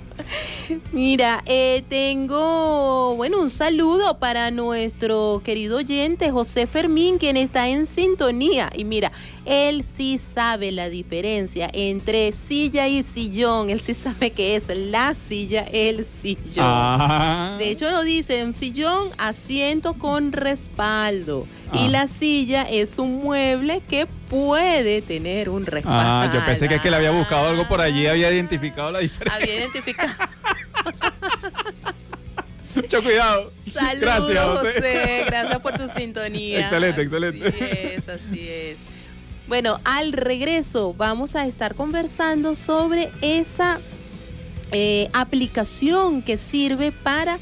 [0.94, 7.88] Mira, eh, tengo, bueno, un saludo para nuestro querido oyente José Fermín, quien está en
[7.88, 8.70] sintonía.
[8.74, 9.12] Y mira,
[9.52, 13.70] él sí sabe la diferencia entre silla y sillón.
[13.70, 16.66] Él sí sabe que es la silla, el sillón.
[16.66, 17.56] Ah.
[17.60, 21.46] De hecho, lo dice, un sillón, asiento con respaldo.
[21.74, 21.90] Y Ah.
[21.90, 26.00] la silla es un mueble que puede tener un respaldo.
[26.02, 29.00] Ah, yo pensé que es que le había buscado algo por allí, había identificado la
[29.00, 29.36] diferencia.
[29.42, 30.12] Había identificado.
[32.76, 33.52] Mucho cuidado.
[33.74, 34.00] Saludos,
[34.30, 34.74] Gracias, José.
[34.76, 35.24] José.
[35.26, 36.60] Gracias por tu sintonía.
[36.62, 37.48] Excelente, excelente.
[37.48, 38.78] Así es, así es.
[39.52, 43.82] Bueno, al regreso vamos a estar conversando sobre esa
[44.72, 47.38] eh, aplicación que sirve para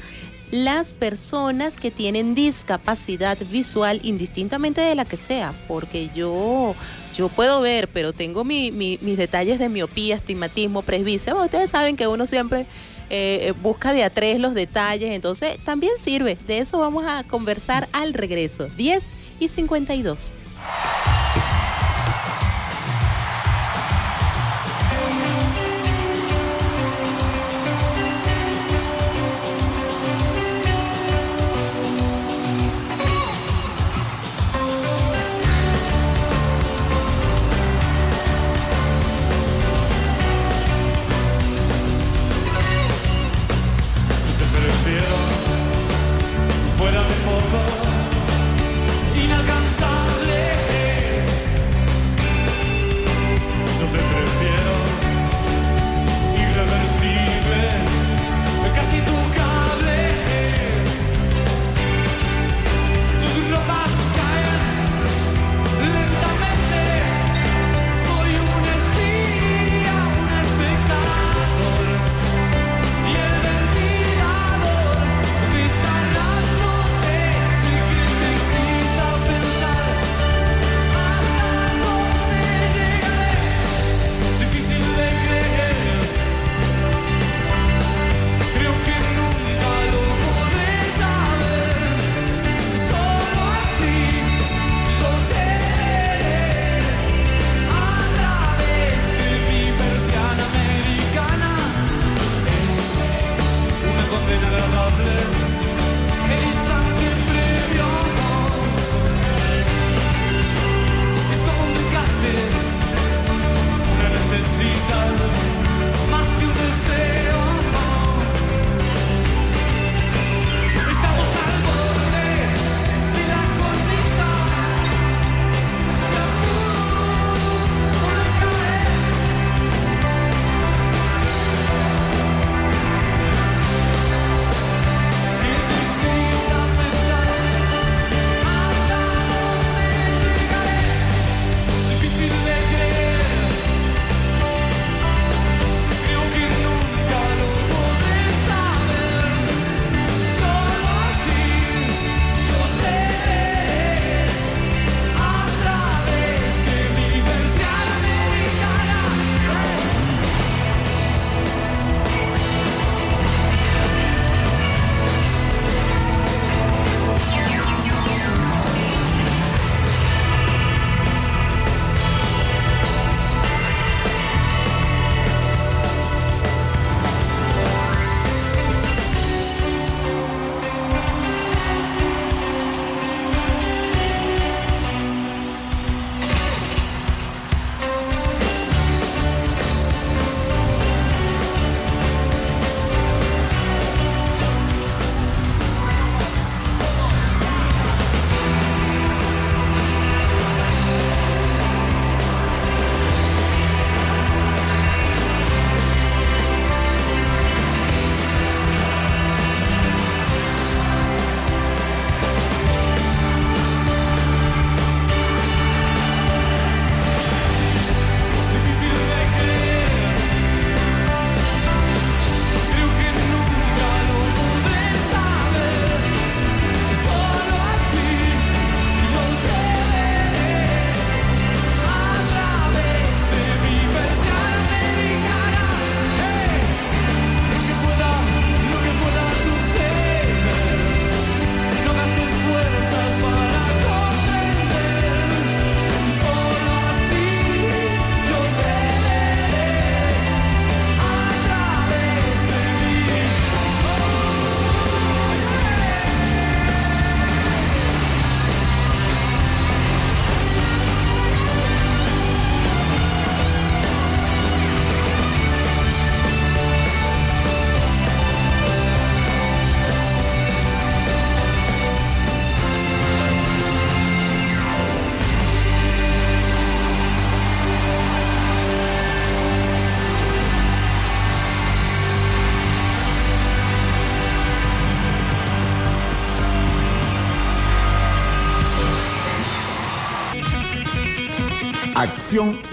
[0.50, 6.74] las personas que tienen discapacidad visual, indistintamente de la que sea, porque yo,
[7.14, 11.36] yo puedo ver, pero tengo mi- mi- mis detalles de miopía, astigmatismo, presbicia.
[11.36, 12.66] Ustedes saben que uno siempre
[13.08, 16.36] eh, busca de a tres los detalles, entonces también sirve.
[16.48, 18.66] De eso vamos a conversar al regreso.
[18.76, 19.04] 10
[19.38, 20.32] y 52.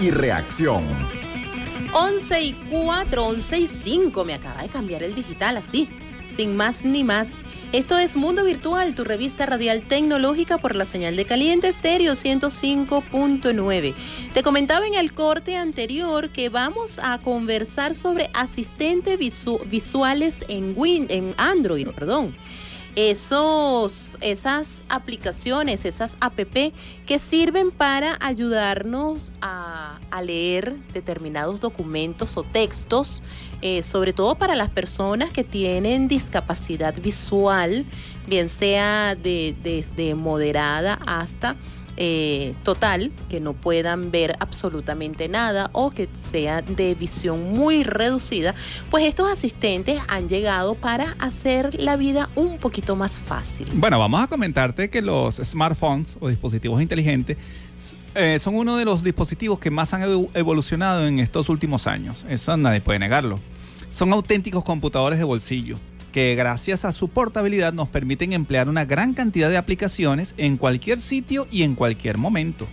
[0.00, 0.82] Y reacción.
[1.92, 4.24] 11 y 4, 11 y 5.
[4.24, 5.88] Me acaba de cambiar el digital así,
[6.34, 7.28] sin más ni más.
[7.72, 13.94] Esto es Mundo Virtual, tu revista radial tecnológica por la señal de caliente estéreo 105.9.
[14.32, 20.72] Te comentaba en el corte anterior que vamos a conversar sobre asistentes visu- visuales en,
[20.76, 22.34] Win en Android, perdón
[22.98, 26.36] esos, esas aplicaciones, esas app
[27.06, 33.22] que sirven para ayudarnos a, leer determinados documentos o textos,
[33.62, 37.86] eh, sobre todo para las personas que tienen discapacidad visual,
[38.26, 41.54] bien sea de, desde moderada hasta
[42.00, 48.54] eh, total, que no puedan ver absolutamente nada o que sea de visión muy reducida,
[48.90, 53.66] pues estos asistentes han llegado para hacer la vida un poquito más fácil.
[53.74, 57.36] Bueno, vamos a comentarte que los smartphones o dispositivos inteligentes
[58.14, 62.24] eh, son uno de los dispositivos que más han evo- evolucionado en estos últimos años.
[62.28, 63.38] Eso nadie puede negarlo.
[63.90, 65.78] Son auténticos computadores de bolsillo
[66.12, 71.00] que gracias a su portabilidad nos permiten emplear una gran cantidad de aplicaciones en cualquier
[71.00, 72.66] sitio y en cualquier momento.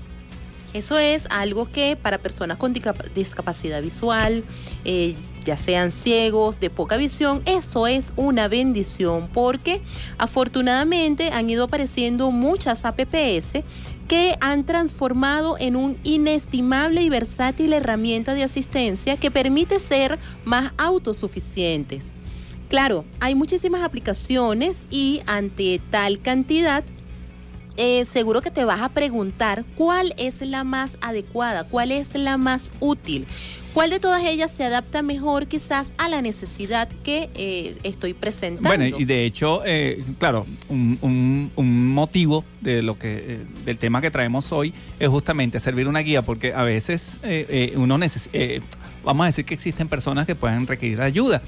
[0.73, 4.43] Eso es algo que para personas con discap- discapacidad visual,
[4.83, 5.15] eh,
[5.45, 9.79] ya sean ciegos, de poca visión, eso es una bendición porque
[10.17, 13.63] afortunadamente han ido apareciendo muchas APPS
[14.09, 20.73] que han transformado en un inestimable y versátil herramienta de asistencia que permite ser más
[20.77, 22.03] autosuficientes.
[22.69, 26.83] Claro, hay muchísimas aplicaciones y ante tal cantidad
[27.77, 32.37] eh, seguro que te vas a preguntar cuál es la más adecuada, cuál es la
[32.37, 33.25] más útil,
[33.73, 38.69] cuál de todas ellas se adapta mejor quizás a la necesidad que eh, estoy presentando.
[38.69, 43.77] Bueno, y de hecho, eh, claro, un, un- un motivo de lo que eh, del
[43.77, 47.97] tema que traemos hoy es justamente servir una guía, porque a veces eh, eh, uno
[47.97, 48.39] necesita,
[49.03, 51.41] vamos a decir que existen personas que pueden requerir ayuda,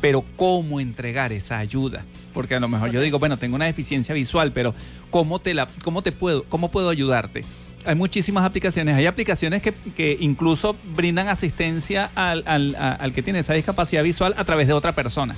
[0.00, 4.14] pero cómo entregar esa ayuda, porque a lo mejor yo digo, bueno, tengo una deficiencia
[4.14, 4.74] visual, pero
[5.10, 7.44] cómo te la, cómo te puedo, cómo puedo ayudarte.
[7.86, 8.94] Hay muchísimas aplicaciones.
[8.94, 14.34] Hay aplicaciones que, que incluso brindan asistencia al, al- al que tiene esa discapacidad visual
[14.36, 15.34] a través de otra persona.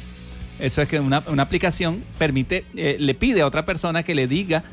[0.59, 4.27] Eso es que una, una aplicación permite, eh, le pide a otra persona que le
[4.27, 4.65] diga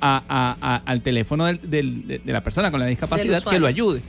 [0.00, 3.66] a- a- a- al teléfono del- del- de, la persona con la discapacidad que lo
[3.66, 4.02] ayude.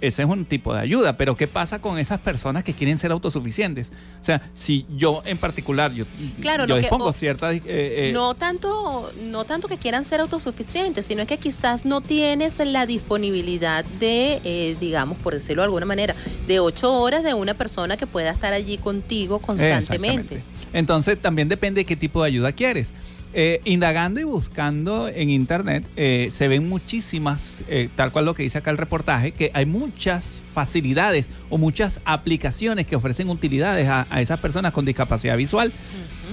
[0.00, 3.12] Ese es un tipo de ayuda, pero ¿qué pasa con esas personas que quieren ser
[3.12, 3.92] autosuficientes?
[4.20, 6.06] O sea, si yo en particular, yo,
[6.40, 7.52] Claro, yo lo que- dispongo o- cierta...
[7.52, 12.00] eh, eh, no tanto, no tanto que quieran ser autosuficientes, sino es que quizás no
[12.00, 16.14] tienes la disponibilidad de, eh, digamos, por decirlo de alguna manera,
[16.46, 20.42] de ocho horas de una persona que pueda estar allí contigo constantemente.
[20.72, 22.90] Entonces también depende de qué tipo de ayuda quieres.
[23.32, 28.42] Eh, indagando y buscando en internet, eh, se ven muchísimas, eh, tal cual lo que
[28.42, 34.08] dice acá el reportaje, que hay muchas facilidades o muchas aplicaciones que ofrecen utilidades a,
[34.10, 35.72] a esas personas con discapacidad visual.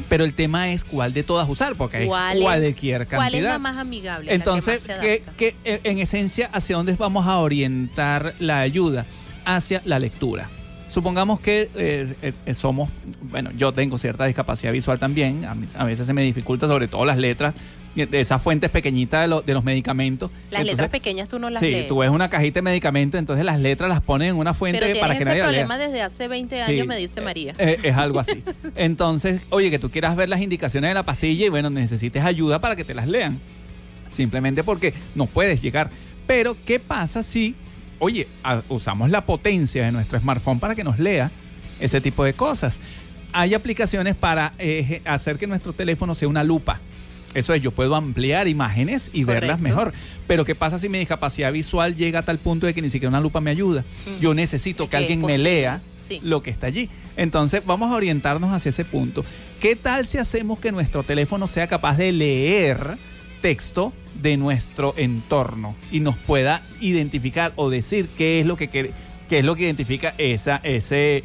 [0.10, 3.18] Pero el tema es cuál de todas usar, porque hay ¿Cuál es- cualquier cantidad.
[3.18, 4.26] ¿Cuál es la más amigable?
[4.26, 4.88] la que Entonces,
[5.38, 9.06] qué, eh, en esencia, ¿hacia dónde vamos a orientar la ayuda?
[9.46, 10.50] Hacia la lectura.
[10.88, 12.90] Supongamos que eh, eh, somos,
[13.24, 16.88] bueno, yo tengo cierta discapacidad visual también, a, mí- a veces se me dificulta sobre
[16.88, 17.54] todo las letras,
[17.96, 20.30] de esas fuentes pequeñitas de, lo- de los medicamentos.
[20.52, 21.88] Las Entonces, letras pequeñas tú no las Sí, lees.
[21.88, 25.00] tú ves una cajita de medicamentos, entonces las letras las ponen en una fuente Pero
[25.00, 25.46] para que nadie lea.
[25.46, 27.54] problema desde hace 20 Sí, años, me dice María.
[27.58, 28.44] Eh, es algo así.
[28.76, 32.60] Entonces, oye, que tú quieras ver las indicaciones de la pastilla y bueno, necesites ayuda
[32.60, 33.40] para que te las lean.
[34.10, 35.90] Simplemente porque no puedes llegar.
[36.28, 37.56] Pero, ¿qué pasa si,
[38.00, 41.32] oye, a- usamos la potencia de nuestro smartphone para que nos lea
[41.80, 42.80] ese tipo de cosas?
[43.34, 46.80] Hay aplicaciones para eh, hacer que nuestro teléfono sea una lupa.
[47.34, 49.94] Eso es, yo puedo ampliar imágenes y verlas mejor.
[50.28, 53.10] Pero ¿qué pasa si mi discapacidad visual llega a tal punto de que ni siquiera
[53.10, 53.82] una lupa me ayuda?
[54.06, 54.22] Mm.
[54.22, 56.20] Yo necesito Es que alguien me lea sí.
[56.24, 56.90] lo que está allí.
[57.16, 59.24] Entonces vamos a orientarnos hacia ese punto.
[59.60, 62.98] ¿Qué tal si hacemos que nuestro teléfono sea capaz de leer
[63.42, 68.94] texto de nuestro entorno y nos pueda identificar o decir qué es lo que qué
[69.30, 71.24] es lo que identifica esa ese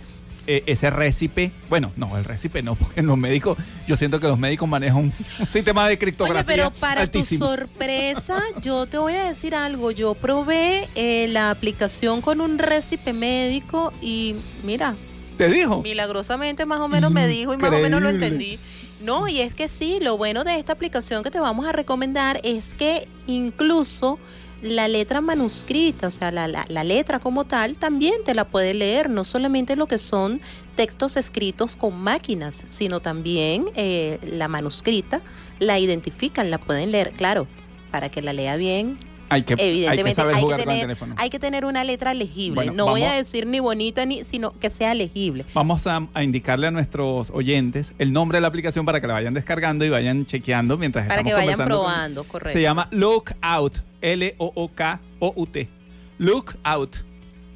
[0.49, 4.39] eh, ese récipe, bueno, no, el récipe no, porque los médicos, yo siento que los
[4.39, 7.47] médicos manejan un, un sistema de criptografía Oye, pero para altísimo.
[7.47, 9.93] tu sorpresa, yo te voy a decir algo.
[9.93, 14.35] Yo probé eh, la aplicación con un récipe médico y
[14.65, 14.97] mira,
[15.39, 15.81] ¿Te dijo?
[15.83, 18.59] milagrosamente más o menos me dijo y más o menos lo entendí.
[19.03, 22.41] No, y es que sí, lo bueno de esta aplicación que te vamos a recomendar
[22.45, 24.19] es que incluso
[24.63, 28.75] la letra manuscrita, o sea, la, la- la letra como tal, también te la puede
[28.75, 30.41] leer, no solamente lo que son
[30.77, 35.21] textos escritos con máquinas, sino también eh, la manuscrita,
[35.59, 37.49] la identifican, la pueden leer, claro,
[37.91, 38.99] para que la lea bien.
[39.33, 41.15] Hay que, hay que Evidentemente saber hay que, jugar con el tener, teléfono.
[41.19, 42.55] hay que tener una letra legible.
[42.55, 45.45] Bueno, no voy a decir ni bonita ni, sino que sea legible.
[45.55, 49.15] Vamos a, a indicarle a nuestros oyentes el nombre de la aplicación para que la
[49.15, 52.53] vayan descargando y vayan chequeando mientras Para estamos que vayan con- probando, correcto.
[52.53, 55.69] Se llama Lookout, L-O-O-K-O-U-T.
[56.19, 56.97] Lookout,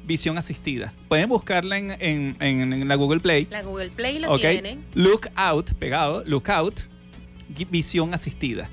[0.05, 0.93] visión asistida.
[1.07, 3.47] Pueden buscarla en, en- en- en la Google Play.
[3.49, 4.83] La Google Play la tienen.
[4.93, 6.75] Lookout, pegado, Lookout,
[7.55, 8.69] gui- visión asistida.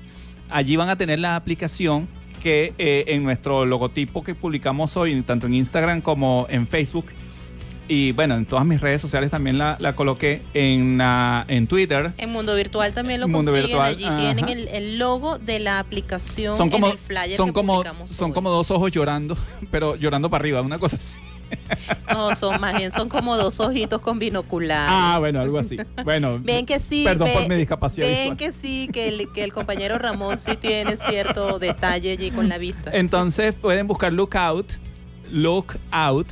[0.49, 5.47] Allí van a tener la aplicación que eh, en nuestro logotipo que publicamos hoy, tanto
[5.47, 7.05] en Instagram como en Facebook,
[7.87, 12.11] y bueno, en todas mis redes sociales también la, la coloqué en, la- en Twitter.
[12.17, 13.67] En Mundo Virtual también lo Mundo consiguen.
[13.67, 14.17] Virtual, Allí ajá.
[14.17, 17.83] tienen el, el logo de la aplicación Son como, en el flyer son que como,
[18.05, 18.33] son hoy.
[18.33, 19.37] como dos ojos llorando,
[19.71, 21.19] pero llorando para arriba, una cosa así.
[22.11, 24.87] No, son más bien, son como dos ojitos con binocular.
[24.89, 25.77] Ah, bueno, algo así.
[26.03, 27.03] Bueno, Ven que sí.
[27.05, 28.37] Perdón por mi discapacidad Ven visual.
[28.37, 32.57] que sí, que el, que el compañero Ramón sí tiene cierto detalle allí con la
[32.57, 32.89] vista.
[32.93, 34.65] Entonces pueden buscar Lookout,
[35.31, 36.27] Lookout,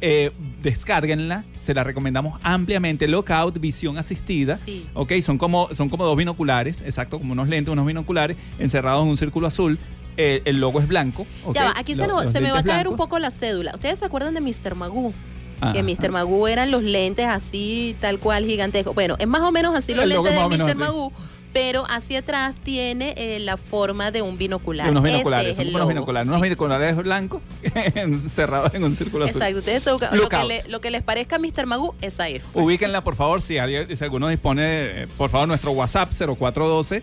[0.00, 0.30] eh,
[0.62, 3.06] descárguenla, se la recomendamos ampliamente.
[3.08, 4.58] Lookout, visión asistida.
[4.58, 4.86] Sí.
[4.94, 9.10] Ok, son como, son como dos binoculares, exacto, como unos lentes, unos binoculares encerrados en
[9.10, 9.78] un círculo azul.
[10.16, 11.26] Eh, el logo es blanco.
[11.54, 13.72] Ya va, aquí se, nos- se me va a caer un poco la cédula.
[13.74, 14.74] ¿Ustedes se acuerdan de Mr.
[14.76, 15.12] Magoo?
[15.60, 15.72] Ajá.
[15.72, 16.10] Que Mr.
[16.10, 18.94] Magoo eran los lentes así, tal cual, gigantescos.
[18.94, 20.76] Bueno, es más o menos así los lentes es de Mr.
[20.76, 21.12] Magoo,
[21.54, 24.90] pero hacia atrás tiene eh, la forma de un binocular.
[24.90, 27.42] Unos Ese binoculares, es el unos binoculares, unos binoculares blancos
[27.94, 29.36] encerrados en un círculo azul.
[29.40, 31.64] Exacto, ustedes se buscan- lo que, le- lo que les parezca a Mr.
[31.66, 32.42] Magoo, esa es.
[32.54, 37.02] Ubíquenla, por favor, si, alguien, si alguno dispone, eh, por favor, nuestro WhatsApp 0412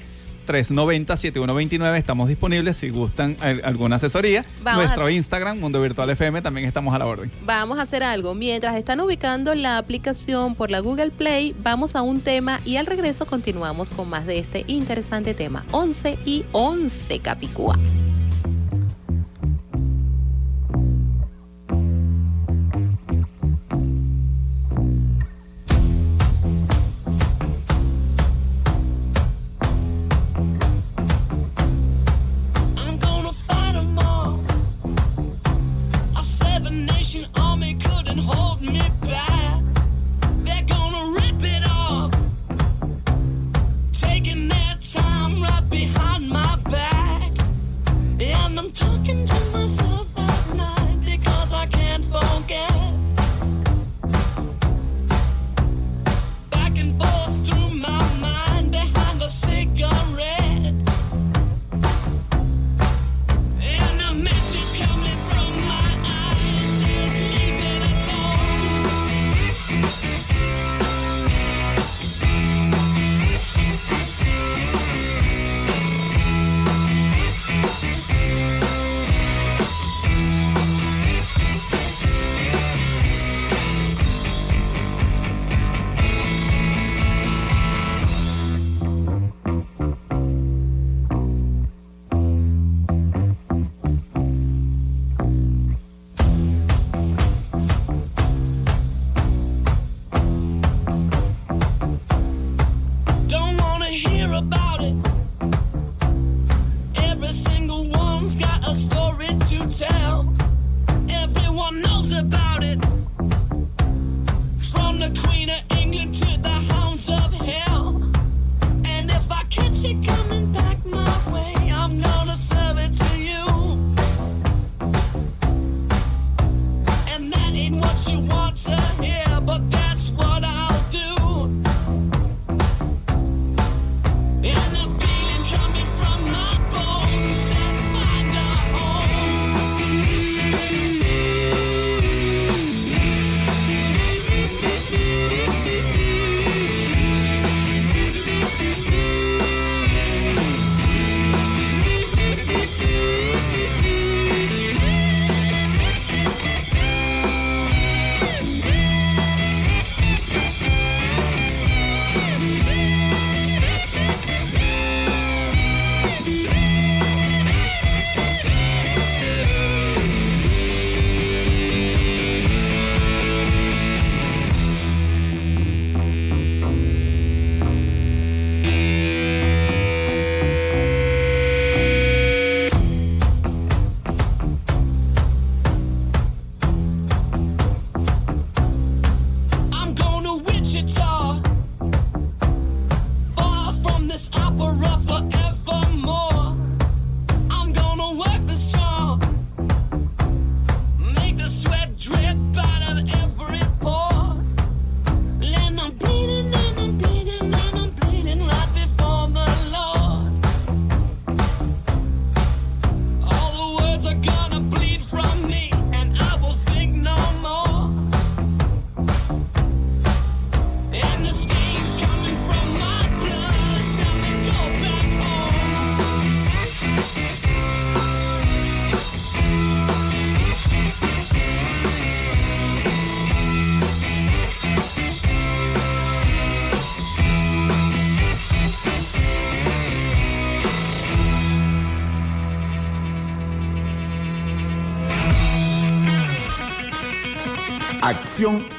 [0.52, 4.44] 390 7129 estamos disponibles si gustan al- alguna asesoría.
[4.64, 7.32] Vamos Nuestro a- Instagram, Mundo Virtual FM, también estamos a la orden.
[7.46, 8.36] Vamos a hacer algo.
[8.36, 12.86] Mientras están ubicando la aplicación por la Google Play, vamos a un tema y al
[12.86, 15.64] regreso continuamos con más de este interesante tema.
[15.72, 17.80] 11 y 11 Capicúa.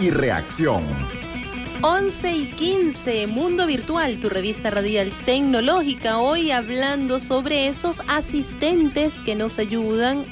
[0.01, 0.83] Y reacción.
[1.83, 9.37] 11 y 15, Mundo Virtual, tu revista radial tecnológica, hoy hablando sobre esos asistentes que
[9.37, 10.25] nos ayudan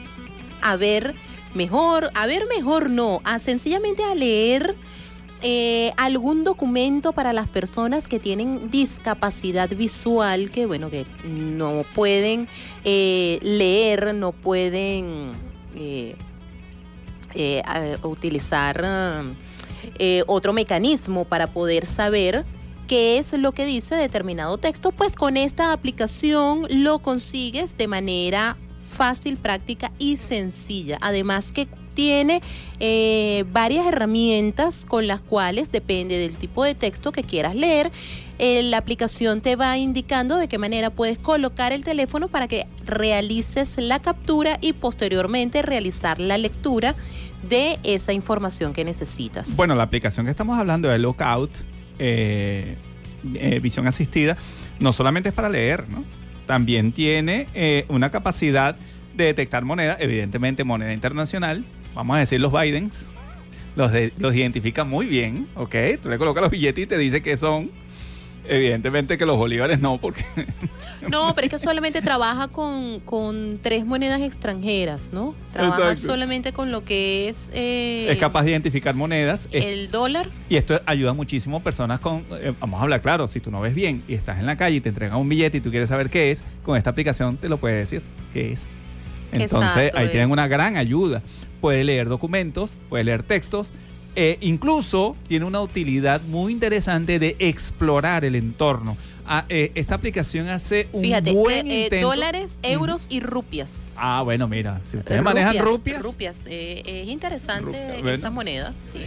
[0.63, 1.15] a ver
[1.55, 4.75] mejor, a ver mejor no, a sencillamente a leer
[5.43, 12.49] eh, algún documento para las personas que tienen discapacidad visual, que bueno, que no pueden
[12.83, 15.31] eh, leer, no pueden
[15.77, 16.17] eh,
[17.35, 17.63] eh,
[18.03, 18.85] utilizar
[19.99, 22.45] eh, otro mecanismo para poder saber
[22.87, 28.57] qué es lo que dice determinado texto, pues con esta aplicación lo consigues de manera
[28.85, 30.99] fácil, práctica y sencilla.
[31.01, 32.43] Además que tiene
[32.81, 37.91] eh, varias herramientas con las cuales, depende del tipo de texto que quieras leer,
[38.41, 42.67] eh, la aplicación te va indicando de qué manera puedes colocar el teléfono para que
[42.87, 46.95] realices la captura y posteriormente realizar la lectura
[47.49, 49.55] de esa información que necesitas.
[49.57, 51.51] Bueno, la aplicación que estamos hablando de Lookout,
[51.99, 52.77] eh,
[53.35, 54.37] eh, visión asistida,
[54.79, 56.05] no solamente es para leer, ¿no?
[56.47, 58.75] También tiene eh, una capacidad
[59.15, 61.65] de detectar moneda, evidentemente moneda internacional,
[61.95, 63.09] vamos a decir los Bidens,
[63.77, 65.75] los, de- los identifica muy bien, ¿ok?
[66.03, 67.71] Tú le colocas los billetes y te dice que son,
[68.51, 70.25] evidentemente que los bolívares no, porque
[71.09, 75.35] No, pero es que solamente trabaja con, con tres monedas extranjeras, ¿no?
[75.53, 76.13] Trabaja Exacto.
[76.13, 79.49] solamente con lo que es, eh, es capaz de identificar monedas.
[79.51, 80.29] es- el dólar.
[80.51, 83.61] Y esto ayuda muchísimo a personas con, eh, vamos a hablar claro, si tú no
[83.61, 85.89] ves bien y estás en la calle y te entregan un billete y tú quieres
[85.89, 88.03] saber qué es, con esta aplicación te lo puede decir
[88.35, 88.67] qué es.
[89.33, 91.23] Entonces Exacto, ahí tienen una gran ayuda.
[91.61, 93.71] Puede leer documentos, puede leer textos,
[94.17, 98.97] eh, incluso tiene una utilidad muy interesante de explorar el entorno.
[99.33, 102.09] Ah, eh, esta aplicación hace un Fíjate, buen eh, eh, intento.
[102.09, 103.93] dólares, euros y rupias.
[103.97, 108.17] Ah, bueno, mira, si ustedes Eh, manejan rupias, Rupias, eh, es interesante Rupias, bueno.
[108.17, 108.99] esa moneda, sí.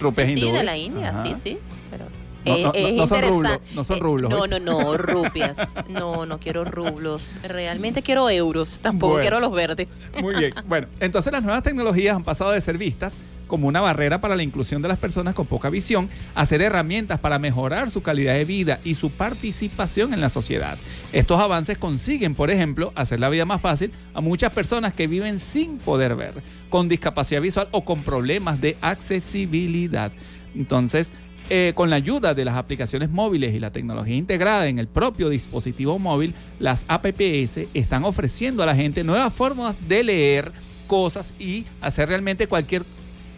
[0.00, 1.22] rupias Sí, sí, de la India, Ajá.
[1.24, 1.58] sí, sí.
[1.90, 2.06] Pero
[2.46, 4.48] No, eh, no, es no son rublos, no son Eh, rublos, No, ¿oí?
[4.48, 5.58] no, no, rupias.
[5.88, 7.38] No, no quiero rublos.
[7.42, 8.78] Realmente quiero euros.
[8.80, 9.20] Tampoco Bueno.
[9.22, 9.88] quiero los verdes.
[10.20, 10.54] Muy bien.
[10.68, 13.16] Bueno, entonces las nuevas tecnologías han pasado de ser vistas
[13.46, 17.20] como una barrera para la inclusión de las personas con poca visión a ser herramientas
[17.20, 20.76] para mejorar su calidad de vida y su participación en la sociedad.
[21.12, 25.38] Estos avances consiguen, por ejemplo, hacer la vida más fácil a muchas personas que viven
[25.38, 30.10] sin poder ver, con discapacidad visual o con problemas de accesibilidad.
[30.56, 31.12] Entonces,
[31.48, 35.28] eh, con la ayuda de las aplicaciones móviles y la tecnología integrada en el propio
[35.28, 40.52] dispositivo móvil, las APPS están ofreciendo a la gente nuevas formas de leer
[40.88, 42.82] cosas y hacer realmente cualquier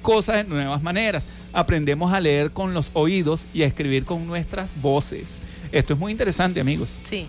[0.01, 1.27] cosa de nuevas maneras.
[1.53, 5.43] Aprendemos a leer con los oídos y a escribir con nuestras voces.
[5.71, 6.97] Esto es muy interesante, amigos.
[7.03, 7.27] Sí.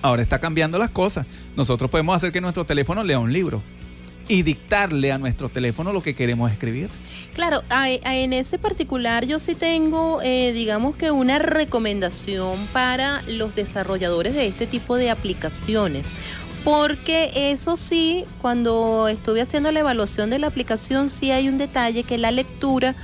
[0.00, 1.26] Ahora está cambiando las cosas.
[1.56, 3.62] Nosotros podemos hacer que nuestro teléfono lea un libro
[4.30, 6.88] y dictarle a nuestro teléfono lo que queremos escribir.
[7.34, 14.34] Claro, en ese particular yo sí tengo, eh, digamos que una recomendación para los desarrolladores
[14.34, 16.06] de este tipo de aplicaciones.
[16.62, 22.04] Porque eso sí, cuando estuve haciendo la evaluación de la aplicación, sí hay un detalle
[22.04, 22.94] que la lectura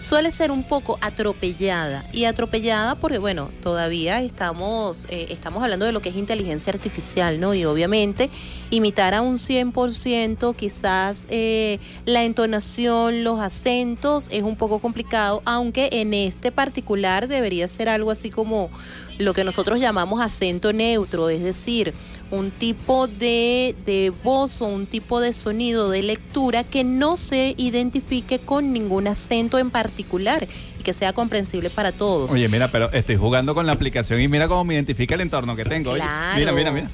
[0.00, 2.04] suele ser un poco atropellada.
[2.12, 7.40] Y atropellada porque, bueno, todavía estamos, eh, estamos hablando de lo que es inteligencia artificial,
[7.40, 7.54] ¿no?
[7.54, 8.30] Y obviamente
[8.70, 15.88] imitar a un 100% quizás eh, la entonación, los acentos es un poco complicado, aunque
[15.92, 18.70] en este particular debería ser algo así como
[19.18, 21.94] lo que nosotros llamamos acento neutro, es decir,
[22.30, 27.54] un tipo de, de voz o un tipo de sonido de lectura que no se
[27.56, 30.46] identifique con ningún acento en particular
[30.78, 32.30] y que sea comprensible para todos.
[32.30, 35.54] Oye, mira, pero estoy jugando con la aplicación y mira cómo me identifica el entorno
[35.54, 35.92] que tengo.
[35.92, 36.00] oye.
[36.00, 36.38] Claro.
[36.38, 36.90] Mira, mira, mira.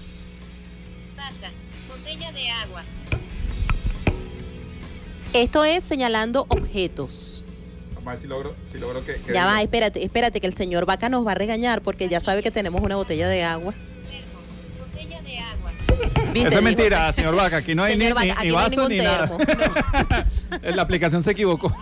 [1.16, 1.49] Taza,
[1.89, 2.83] botella de agua.
[5.33, 7.45] Esto es señalando objetos.
[7.95, 9.14] Vamos a ver si logro, si logro que...
[9.14, 12.20] que Ya va, espérate, espérate que el señor Vaca nos va a regañar porque ya
[12.20, 13.72] sabe que tenemos una botella de agua.
[16.33, 16.49] ¿Viste?
[16.49, 17.59] Eso es mentira, señor Vaca.
[17.59, 20.26] Aquí no hay ni, Señor ni- Vaca, ni aquí no hay vaso ningún ni nada.
[20.74, 21.74] la aplicación se equivocó.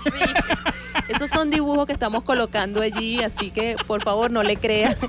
[1.14, 4.96] Esos son dibujos que estamos colocando allí, así que por favor no le crean.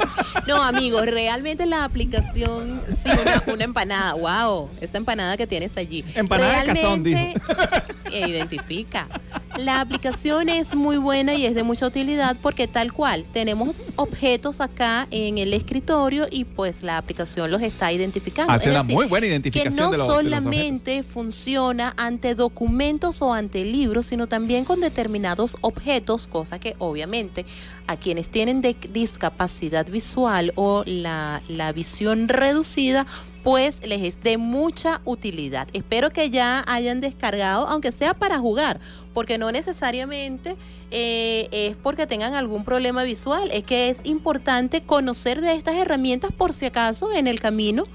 [0.47, 6.04] No, amigos, realmente la aplicación, sí, una, una empanada, wow, esa empanada que tienes allí.
[6.16, 7.41] Empanada de cazón, Realmente,
[8.12, 9.08] eh, identifica.
[9.58, 14.62] La aplicación es muy buena y es de mucha utilidad porque tal cual, tenemos objetos
[14.62, 18.52] acá en el escritorio y pues la aplicación los está identificando.
[18.52, 20.43] Hace Es una decir, muy buena que identificación no de los, de los objetos.
[20.43, 25.91] solamente funciona ante documentos o ante libros, sino también con determinados objetos,
[26.30, 27.46] cosa que obviamente
[27.88, 33.06] a quienes tienen de- discapacidad visual o la, la visión reducida,
[33.44, 35.68] pues les es de mucha utilidad.
[35.74, 38.80] Espero que ya hayan descargado, aunque sea para jugar,
[39.14, 40.56] porque no necesariamente
[40.92, 46.32] eh, es porque tengan algún problema visual, es que es importante conocer de estas herramientas
[46.32, 47.86] por si acaso en el camino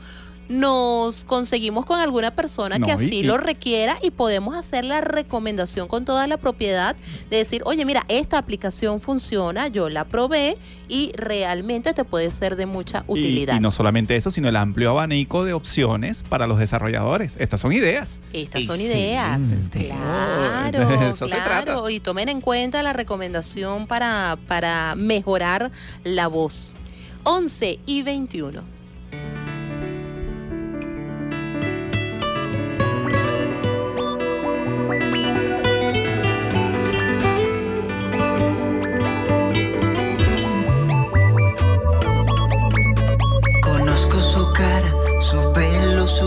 [0.49, 5.01] nos conseguimos con alguna persona que No, así y- lo requiera y podemos hacer la
[5.01, 6.97] recomendación con toda la propiedad
[7.31, 10.57] de decir, oye, mira, esta aplicación funciona, yo la probé
[10.89, 13.57] y realmente te puede ser de mucha utilidad.
[13.57, 17.37] Y, no solamente eso, sino el amplio abanico de opciones para los desarrolladores.
[17.41, 18.21] Estas son ideas.
[18.33, 19.41] Estas son ideas.
[19.71, 21.65] Claro, se claro.
[21.75, 21.91] trata.
[21.91, 25.71] Y tomen en cuenta la recomendación para, para mejorar
[26.05, 26.75] la voz.
[27.25, 28.76] 11 y 21.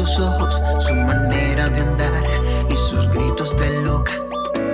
[0.09, 2.23] Sus ojos, su manera de andar
[2.69, 4.13] y sus gritos de loca.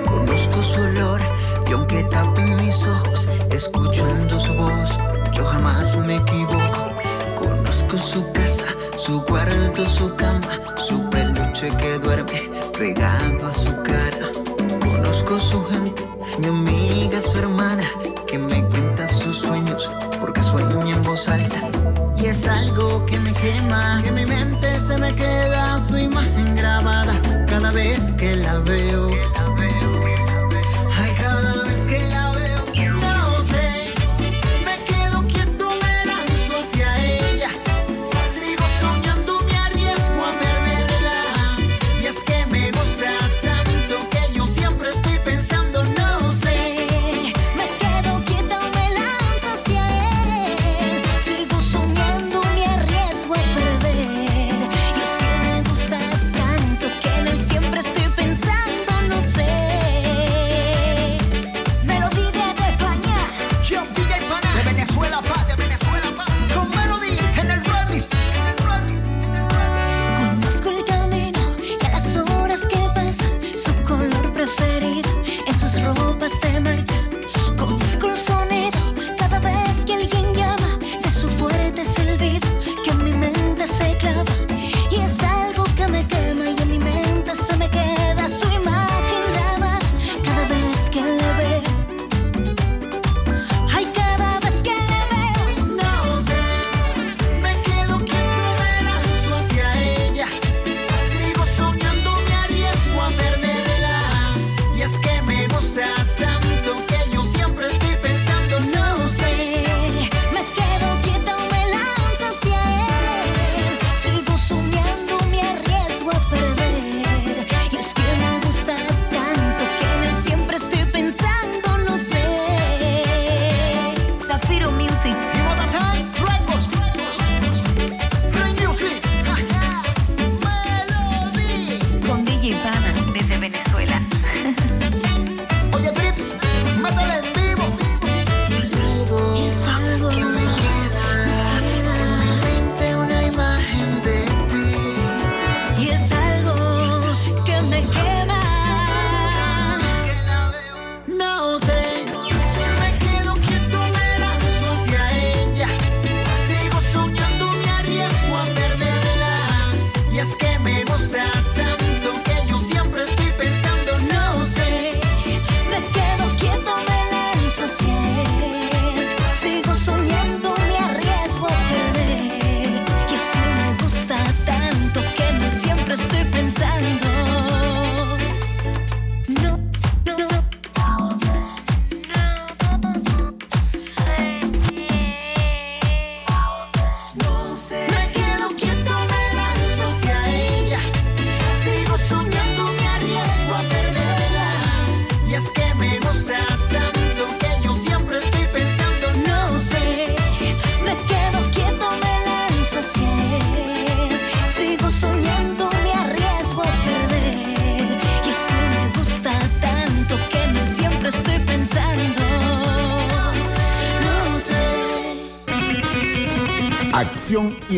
[0.08, 1.20] Conozco su olor
[1.68, 4.90] y aunque tapen mis ojos, escuchando su voz,
[5.32, 6.88] yo jamás me equivoco.
[7.38, 8.64] Conozco su casa,
[8.96, 14.26] su cuarto, su cama, su peluche que duerme pegado a su cara.
[14.80, 16.02] Conozco su gente,
[16.38, 17.84] mi amiga, su hermana,
[18.26, 21.60] que me cuenta sus sueños porque sueña en voz alta.
[22.16, 23.15] Y es algo que
[24.02, 27.14] que mi mente se me queda su imagen grabada
[27.46, 29.08] cada vez que la veo.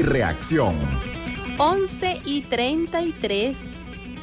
[0.02, 0.74] Reacción.
[1.58, 3.56] 11 y 33.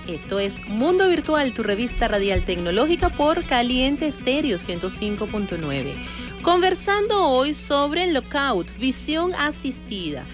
[0.08, 5.96] Esto es Mundo Virtual, tu revista radial tecnológica por Caliente Estéreo 105.9.
[6.42, 10.26] Conversando hoy sobre el lockout, visión asistida.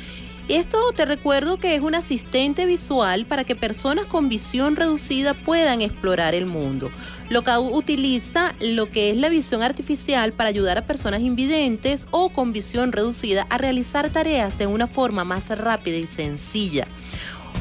[0.51, 5.79] Esto te recuerdo que es un asistente visual para que personas con visión reducida puedan
[5.79, 6.91] explorar el mundo.
[7.29, 12.51] Lookout utiliza lo que es la visión artificial para ayudar a personas invidentes o con
[12.51, 16.85] visión reducida a realizar tareas de una forma más rápida y sencilla.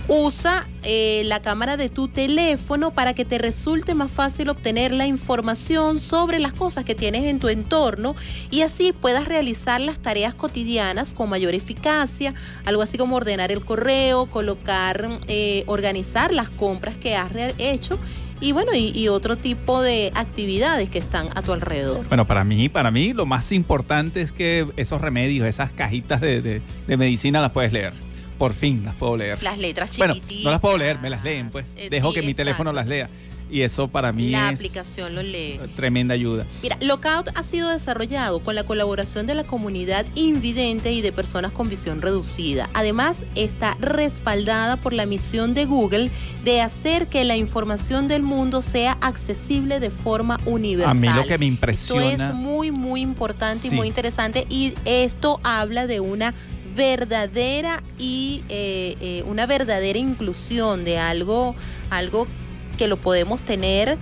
[0.08, 5.06] Usa eh, la cámara de tu teléfono para que te resulte más fácil obtener la
[5.06, 8.16] información sobre las cosas que tienes en tu entorno
[8.50, 12.34] y así puedas realizar las tareas cotidianas con mayor eficacia,
[12.64, 17.98] algo así como ordenar el correo, colocar, eh, organizar las compras que has hecho
[18.40, 22.08] y bueno, y, otro tipo de actividades que están a tu alrededor.
[22.08, 26.62] Bueno, para mí, para mí lo más importante es que esos remedios, esas cajitas de
[26.88, 27.92] medicina las puedes leer.
[28.40, 29.42] Por fin las puedo leer.
[29.42, 30.44] Las letras Bueno, chiquititas.
[30.44, 31.66] no las puedo leer, me las leen, pues.
[31.76, 33.10] Eh, Dejo sí, que mi teléfono las lea.
[33.50, 35.60] Y eso para mí La es aplicación lo lee.
[35.76, 36.46] tremenda ayuda.
[36.62, 41.52] Mira, Lookout ha sido desarrollado con la colaboración de la comunidad invidente y de personas
[41.52, 42.70] con visión reducida.
[42.72, 46.10] Además, está respaldada por la misión de Google
[46.42, 50.96] de hacer que la información del mundo sea accesible de forma universal.
[50.96, 52.28] A mí lo que me Esto impresiona.
[52.28, 56.32] es muy, muy importante y muy interesante y esto habla de una
[56.76, 61.54] verdadera y eh, eh, una verdadera inclusión de algo,
[61.90, 62.26] algo
[62.78, 63.98] que lo podemos tener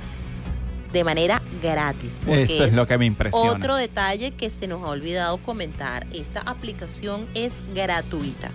[0.92, 2.12] de manera gratis.
[2.26, 3.50] Eso es lo que me impresiona.
[3.50, 8.50] Otro detalle que se nos ha olvidado comentar, esta aplicación es gratuita.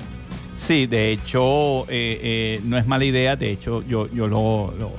[0.54, 3.36] Sí, de hecho, eh, eh, no es mala idea.
[3.36, 4.92] De hecho, yo, yo lo, lo,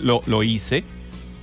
[0.00, 0.84] lo- lo hice.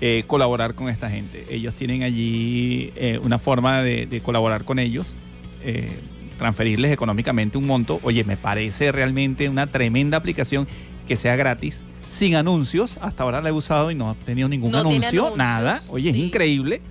[0.01, 1.45] eh, colaborar con esta gente.
[1.49, 5.14] Ellos tienen allí eh, una forma de, de colaborar con ellos,
[5.61, 5.91] eh,
[6.40, 7.99] transferirles económicamente un monto.
[8.02, 10.68] Oye, me parece realmente una tremenda aplicación
[11.07, 12.98] que sea gratis, sin anuncios.
[13.02, 15.80] Hasta ahora la he usado y no he tenido ningún No anuncio, nada.
[15.91, 16.82] Oye, es increíble.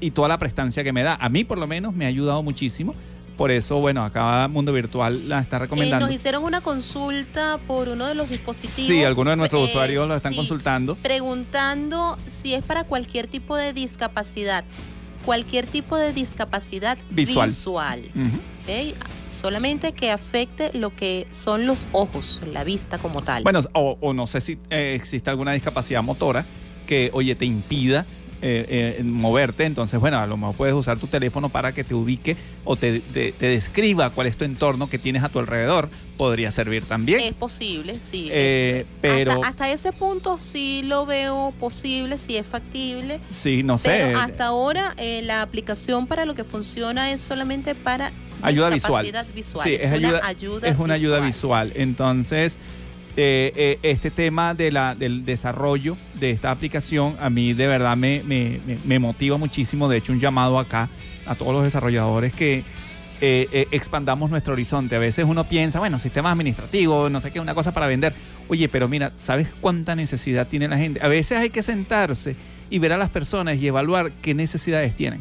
[0.00, 1.14] Y toda la prestancia que me da.
[1.14, 2.94] A mí, por lo menos, me ha ayudado muchísimo.
[3.36, 6.06] Por eso, bueno, acá Mundo Virtual la está Eh, recomendando.
[6.06, 8.88] nos hicieron una consulta por uno de los dispositivos.
[8.88, 10.94] Sí, algunos de nuestros eh, usuarios lo están sí, consultando.
[10.96, 14.64] Preguntando si es para cualquier tipo de discapacidad.
[15.26, 17.50] Cualquier tipo de discapacidad Visual.
[19.28, 23.42] Solamente que afecte lo que son los ojos, la vista como tal.
[23.42, 26.46] Bueno, o, o no sé si eh, existe alguna discapacidad motora
[26.86, 28.06] que, oye, te impida
[28.42, 29.64] eh, eh, moverte.
[29.64, 33.00] Entonces, bueno, a lo mejor puedes usar tu teléfono para que te ubique o te,
[33.00, 35.88] te- te describa cuál es tu entorno que tienes a tu alrededor.
[36.16, 37.20] Podría servir también.
[37.20, 38.28] Es posible, sí.
[38.30, 43.20] Eh, pero hasta, hasta ese punto sí lo veo posible, sí es factible.
[43.30, 43.90] sí, no sé.
[43.90, 49.04] Pero hasta ahora eh, la aplicación para lo que funciona es solamente para ayuda visual.
[49.04, 51.72] Sí, es, es, ayuda, una ayuda es una ayuda visual.
[51.74, 52.56] Entonces,
[53.16, 57.96] eh, eh, este tema de la, del desarrollo de esta aplicación a mí de verdad
[57.96, 59.88] me, me- me- motiva muchísimo.
[59.88, 60.88] De hecho, un llamado acá
[61.26, 62.62] a todos los desarrolladores que
[63.22, 64.94] eh, eh, expandamos nuestro horizonte.
[64.96, 68.12] A veces uno piensa, bueno, sistema administrativo, no sé qué, una cosa para vender.
[68.48, 71.00] Oye, pero mira, ¿sabes cuánta necesidad tiene la gente?
[71.02, 72.36] A veces hay que sentarse
[72.68, 75.20] y ver a las personas y evaluar qué necesidades tienen.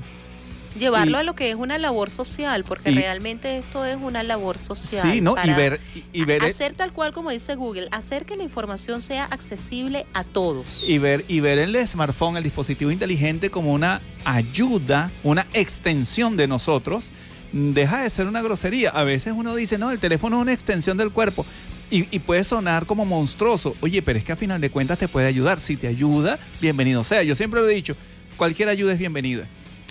[0.77, 4.23] Llevarlo Y- a lo que es una labor social, porque y- realmente esto es una
[4.23, 5.09] labor social.
[5.11, 5.31] Sí, ¿no?
[5.31, 5.79] Y para ver,
[6.13, 10.05] y, y ver Hacer tal cual como dice Google, hacer que la información sea accesible
[10.13, 10.83] a todos.
[10.87, 16.47] y ver y ver el smartphone, el dispositivo inteligente como una ayuda, una extensión de
[16.47, 17.11] nosotros,
[17.53, 18.89] mm, deja de ser una grosería.
[18.89, 21.45] A veces uno dice, no, el teléfono es una extensión del cuerpo.
[21.91, 23.75] Y, y puede sonar como monstruoso.
[23.81, 25.59] Oye, pero es que a final de cuentas te puede ayudar.
[25.59, 27.21] Si te ayuda, bienvenido sea.
[27.21, 27.95] Yo siempre lo he dicho,
[28.37, 29.45] cualquier ayuda es bienvenida.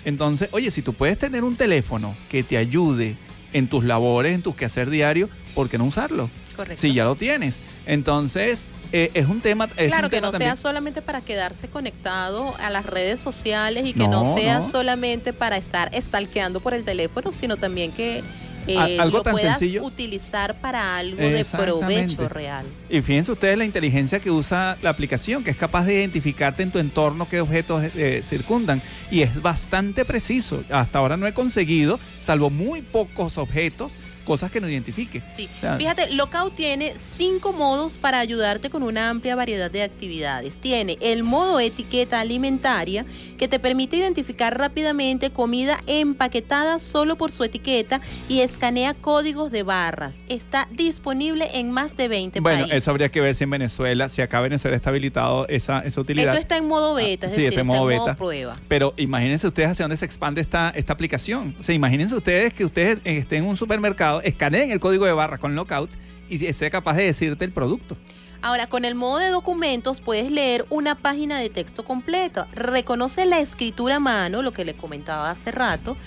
[0.05, 3.15] Entonces, oye, si tú puedes tener un teléfono que te ayude
[3.53, 6.29] en tus labores, en tus quehacer diario, ¿por qué no usarlo?
[6.55, 6.79] Correcto.
[6.81, 7.59] Si ya lo tienes.
[7.85, 9.67] Entonces, eh, es un tema.
[9.77, 13.19] es Claro, un que tema no también- sea solamente para quedarse conectado a las redes
[13.19, 14.69] sociales y que no, No, sea no.
[14.71, 18.23] solamente para estar stalkeando por el teléfono, sino también que
[18.67, 19.83] eh, algo lo tan puedas sencillo.
[19.83, 22.65] utilizar para algo de provecho real.
[22.89, 26.71] Y fíjense ustedes la inteligencia que usa la aplicación, que es capaz de identificarte en
[26.71, 28.81] tu entorno qué objetos eh, circundan.
[29.11, 30.63] Y es bastante preciso.
[30.69, 33.93] Hasta ahora no he conseguido, salvo muy pocos objetos,
[34.25, 35.21] cosas que no identifique.
[35.35, 35.47] Sí.
[35.57, 40.57] O sea, Fíjate, Lookout tiene cinco modos para ayudarte con una amplia variedad de actividades.
[40.57, 43.05] Tiene el modo etiqueta alimentaria,
[43.37, 49.63] que te permite identificar rápidamente comida empaquetada solo por su etiqueta y escanea códigos de
[49.63, 50.17] barras.
[50.29, 52.77] Está disponible en más de 20 Bueno, países.
[52.77, 56.29] eso habría que ver si en Venezuela, si acá Venezuela está habilitado esa, esa utilidad.
[56.29, 58.15] Esto está en modo beta, es sí, decir, está está en modo beta.
[58.15, 58.53] prueba.
[58.67, 61.55] Pero imagínense ustedes hacia dónde se expande esta, esta aplicación.
[61.59, 65.13] O sea, imagínense ustedes que ustedes eh, estén en un supermercado, escaneen el código de
[65.13, 65.91] barra con Lookout
[66.29, 67.97] y sea capaz de decirte el producto.
[68.41, 72.45] Ahora, con el modo de documentos puedes leer una página de texto completa.
[72.53, 75.97] Reconoce la escritura a mano, lo que le comentaba hace rato,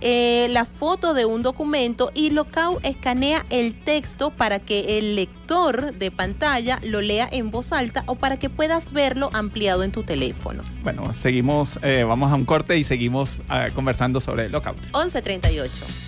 [0.00, 5.92] eh, la foto de un documento y Lockout escanea el texto para que el lector
[5.92, 10.04] de pantalla lo lea en voz alta o para que puedas verlo ampliado en tu
[10.04, 10.62] teléfono.
[10.84, 14.78] Bueno, seguimos, eh, vamos a un corte y seguimos eh, conversando sobre Lockout.
[14.94, 16.07] 1138.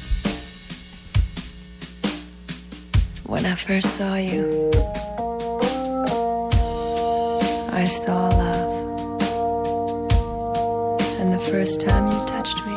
[3.30, 4.72] When I first saw you,
[7.72, 8.72] I saw love.
[11.20, 12.74] And the first time you touched me,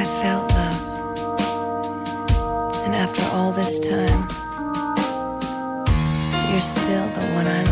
[0.00, 0.80] I felt love.
[2.86, 4.20] And after all this time,
[6.50, 7.71] you're still the one I love.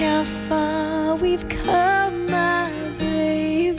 [0.00, 3.78] how far we've come, my baby.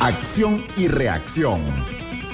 [0.00, 1.60] Acción y reacción.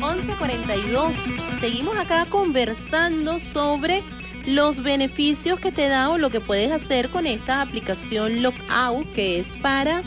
[0.01, 1.17] 1142.
[1.61, 4.03] Seguimos acá conversando sobre
[4.47, 9.41] los beneficios que te da o lo que puedes hacer con esta aplicación Lockout, que
[9.41, 10.03] es para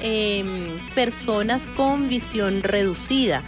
[0.00, 3.42] em, personas con visión reducida.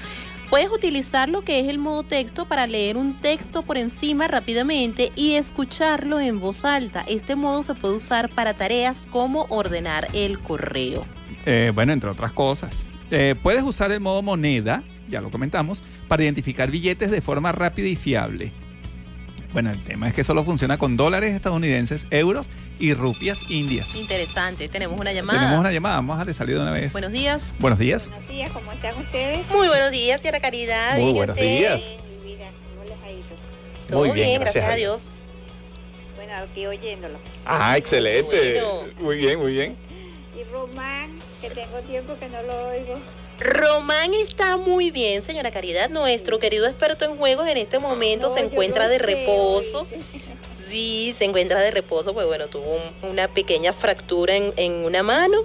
[0.51, 5.11] Puedes utilizar lo que es el modo texto para leer un texto por encima rápidamente
[5.17, 7.05] y escucharlo en voz alta.
[7.09, 11.05] Este modo se puede usar para tareas como ordenar el correo.
[11.47, 12.87] Eh, bueno, entre otras cosas.
[13.11, 17.89] Eh, puedes usar el modo moneda, ya lo comentamos, para identificar billetes de forma rápida
[17.89, 18.53] y fiable.
[19.57, 23.97] Bueno, el tema es que solo funciona con dólares estadounidenses, euros y rupias indias.
[23.97, 24.69] Interesante.
[24.69, 25.39] Tenemos una llamada.
[25.39, 26.93] Tenemos una llamada, vamos a darle salida de una vez.
[26.93, 27.43] Buenos días.
[27.59, 28.11] Buenos días.
[28.11, 29.49] Buenos días, ¿cómo están ustedes?
[29.49, 30.99] Muy buenos días, señora Caridad.
[30.99, 31.59] Muy ¿Bien y buenos usted?
[31.59, 31.81] días.
[31.81, 33.27] Mi vida, ¿cómo les ha ido?
[33.89, 35.03] Todo Muy bien, bien, gracias, gracias a a Dios.
[36.17, 37.19] Bueno, aquí oyéndolo.
[37.47, 38.61] Ah, excelente.
[38.61, 38.93] Bueno.
[39.01, 39.77] Muy bien, muy bien.
[40.39, 43.01] Y Román, que tengo tiempo que no lo oigo.
[43.39, 45.91] Román está muy bien, señora Caridad.
[45.91, 49.87] Nuestro querido experto en juegos en este momento No, se encuentra de reposo.
[50.69, 55.03] Sí, se encuentra de reposo, pues bueno, tuvo un- una pequeña fractura en, en una
[55.05, 55.39] mano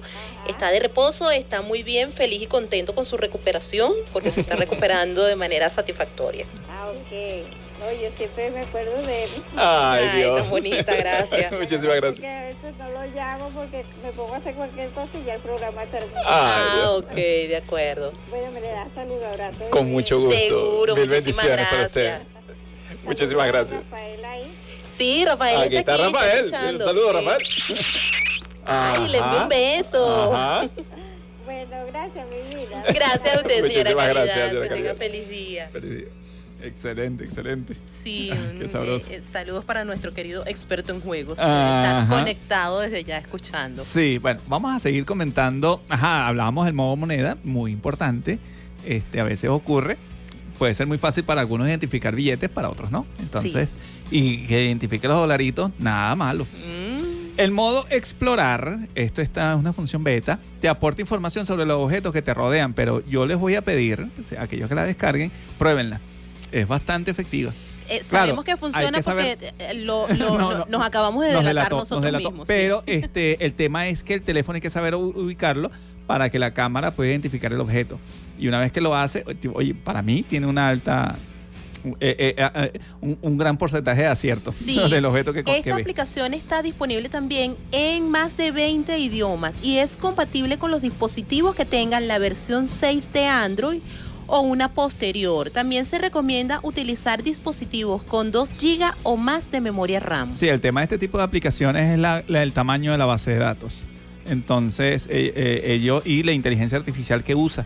[0.50, 4.56] Está de reposo, está muy bien, feliz y contento con su recuperación, porque se está
[4.56, 6.48] recuperando de manera satisfactoria.
[6.68, 7.46] Ah, ok.
[7.82, 9.30] No, yo siempre me acuerdo de él.
[9.58, 10.38] Ay, Ay, Dios.
[10.40, 11.52] tan bonita, gracias.
[11.60, 12.20] Muchísimas gracias.
[12.20, 15.34] Porque a veces no lo llamo porque me pongo a hacer cualquier cosa y ya
[15.36, 16.22] el programa termina.
[16.26, 18.14] Ah, ok, de acuerdo.
[18.30, 19.70] Bueno, me le das saludo, abrazo.
[19.72, 20.38] Con mucho gusto.
[20.40, 22.06] Seguro, Mil muchísimas bendiciones para usted.
[22.06, 22.28] gracias.
[23.04, 23.84] Muchísimas gracias.
[23.84, 24.52] Rafael ahí.
[24.92, 26.38] Sí, Rafael Aquí está está aquí, Rafael.
[26.46, 26.72] escuchando.
[26.86, 27.16] Un saludo, Sí.
[27.16, 27.44] Rafael.
[28.64, 30.34] Ay, le envío un beso.
[30.36, 30.70] Ajá.
[31.46, 32.84] Bueno, gracias, mi vida.
[32.94, 34.14] Gracias a usted, señora Muchísimas Caridad.
[34.26, 35.70] gracias, señora que tenga feliz día.
[35.74, 36.08] Feliz día.
[36.62, 37.76] Excelente, excelente.
[38.04, 39.12] Sí, Qué mm, sabroso.
[39.12, 41.38] eh, eh, saludos para nuestro querido experto en juegos.
[41.38, 41.44] que.
[41.44, 43.82] Está conectado desde ya escuchando.
[43.82, 45.82] Sí, bueno, vamos a seguir comentando.
[45.90, 48.40] Ajá, hablábamos del modo moneda, muy importante.
[48.86, 49.98] Este, a veces ocurre.
[50.58, 53.08] Puede ser muy fácil para algunos identificar billetes, para otros no.
[53.20, 53.76] Entonces,
[54.12, 56.46] y que identifique los dolaritos, nada malo.
[57.38, 62.14] El modo explorar, esto está es una función beta, te aporta información sobre los objetos
[62.14, 65.32] que te rodean, pero yo les voy a pedir, o sea, aquellos que la descarguen,
[65.58, 66.00] pruébenla.
[66.52, 67.52] Es bastante efectiva.
[67.90, 71.32] Eh, Claro, sabemos que funciona porque eh, lo- lo- No, no- no, nos acabamos de
[71.34, 72.30] Nos delatar delató, nos nosotros delató.
[72.32, 72.48] mismos.
[72.48, 72.54] sí.
[72.56, 75.72] Pero este, el tema es que el teléfono hay que saber ubicarlo
[76.08, 78.00] para que la cámara pueda identificar el objeto.
[78.40, 81.16] Y una vez que lo hace, tipo, oye, para mí tiene una alta,
[82.00, 84.80] eh, eh, eh, eh, un, un gran porcentaje de acierto Sí.
[84.90, 89.98] del objeto que, Esta aplicación está disponible también en más de 20 idiomas y es
[89.98, 93.80] compatible con los dispositivos que tengan la versión 6 de Android
[94.32, 95.50] o una posterior.
[95.52, 100.32] También se recomienda utilizar dispositivos con 2 GB o más de memoria RAM.
[100.32, 103.06] Sí, el tema de este tipo de aplicaciones es la- la- el tamaño de la
[103.06, 103.84] base de datos.
[104.28, 107.66] Entonces, eh, eh, ello y la inteligencia artificial que usa.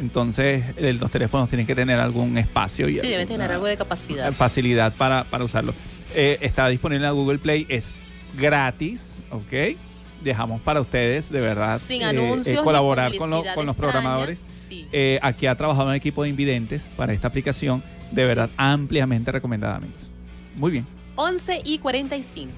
[0.00, 0.64] Entonces,
[0.98, 4.32] los teléfonos tienen que tener algún espacio y Sí, deben tener algo de capacidad.
[4.32, 5.74] facilidad para, para usarlo.
[6.14, 7.94] Eh, está disponible en la Google Play, es
[8.38, 9.76] gratis, ¿ok?
[10.22, 13.76] Dejamos para ustedes, de verdad, Sin eh, anuncios ni colaborar con, los- publicidad con los
[13.76, 14.44] programadores.
[14.68, 14.86] Sí.
[14.92, 19.76] Eh, aquí ha trabajado un equipo de invidentes para esta aplicación, de verdad, ampliamente recomendada,
[19.76, 20.10] amigos.
[20.56, 20.86] Muy bien.
[21.16, 22.50] 11 y 45.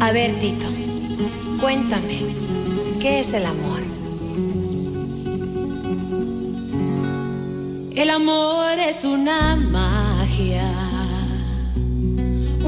[0.00, 0.66] A ver, Tito,
[1.60, 2.20] cuéntame,
[3.00, 3.80] ¿qué es el amor?
[7.96, 10.70] El amor es una magia,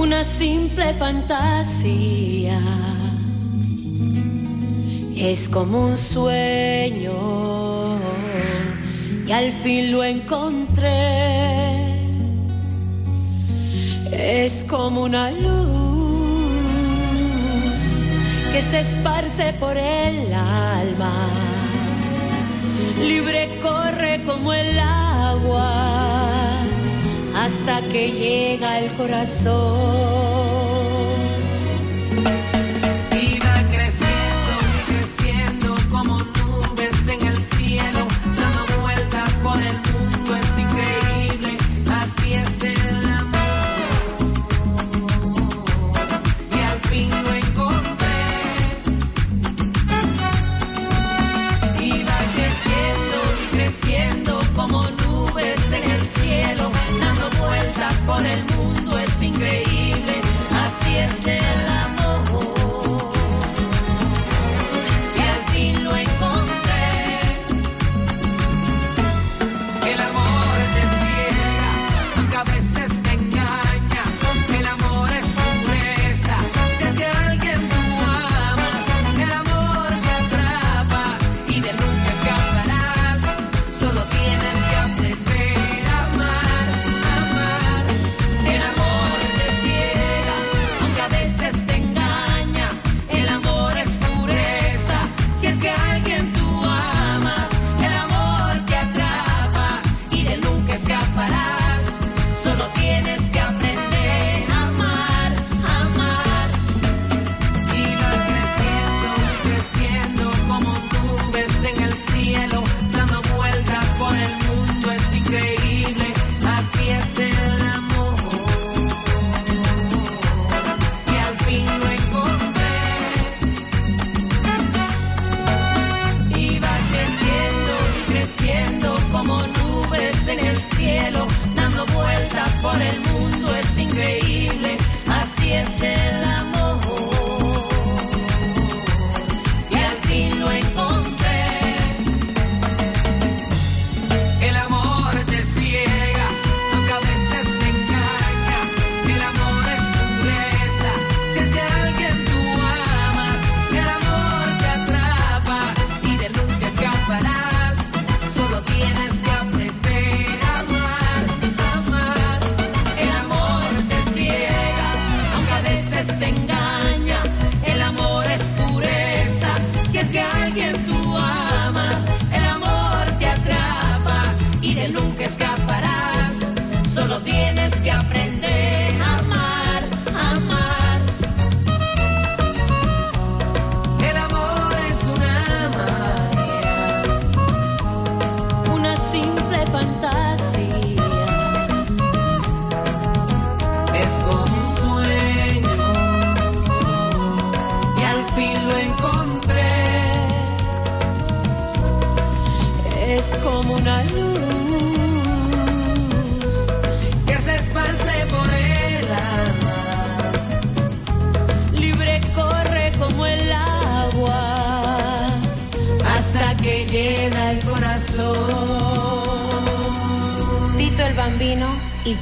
[0.00, 2.58] una simple fantasía.
[5.14, 7.12] Es como un sueño
[9.26, 10.88] y al fin lo encontré.
[14.10, 15.70] Es como una luz
[18.52, 21.12] que se esparce por el alma
[23.00, 26.49] libre corre como el agua
[27.44, 30.69] hasta que llega al corazón.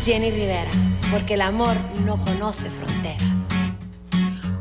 [0.08, 0.70] Jenny Rivera,
[1.12, 1.76] porque el amor
[2.06, 3.20] no conoce fronteras.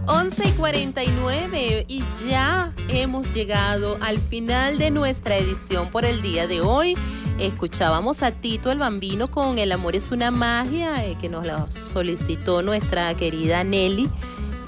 [0.07, 6.47] 11 y 49 y ya hemos llegado al final de nuestra edición por el día
[6.47, 6.97] de hoy.
[7.39, 11.71] Escuchábamos a Tito el Bambino con El amor es una magia eh, que nos la
[11.71, 14.09] solicitó nuestra querida Nelly,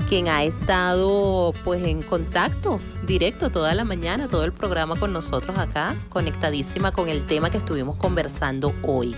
[0.08, 5.58] quien ha estado pues en contacto directo toda la mañana, todo el programa con nosotros
[5.58, 9.14] acá, conectadísima con el tema que estuvimos conversando hoy.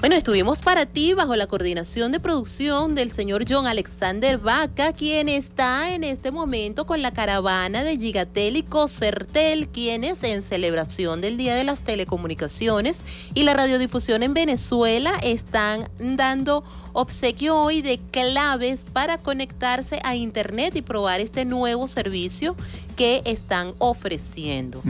[0.00, 5.28] Bueno, estuvimos para ti bajo la coordinación de producción del señor John Alexander Vaca, quien
[5.28, 11.36] está en este momento con la caravana de Gigatel y Cocertel, quienes en celebración del
[11.36, 13.00] Día de las Telecomunicaciones
[13.34, 20.76] y la radiodifusión en Venezuela están dando obsequio hoy de claves para conectarse a Internet
[20.76, 22.56] y probar este nuevo servicio
[22.96, 24.82] que están ofreciendo.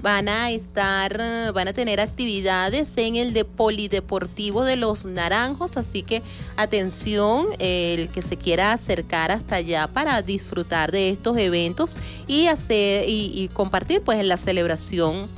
[0.00, 5.76] Van a estar, eh, van a tener actividades en el de Polideportivo de los Naranjos,
[5.76, 6.22] así que
[6.56, 11.96] atención, el que se quiera acercar hasta allá para disfrutar de estos eventos
[12.26, 15.28] y hacer y, y compartir pues en la celebración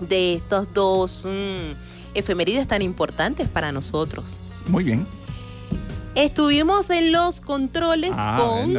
[0.00, 1.72] de estos dos mm,
[2.14, 4.36] efemérides tan importantes para nosotros.
[4.66, 5.06] Muy bien.
[6.16, 8.74] Estuvimos en los controles Ah, con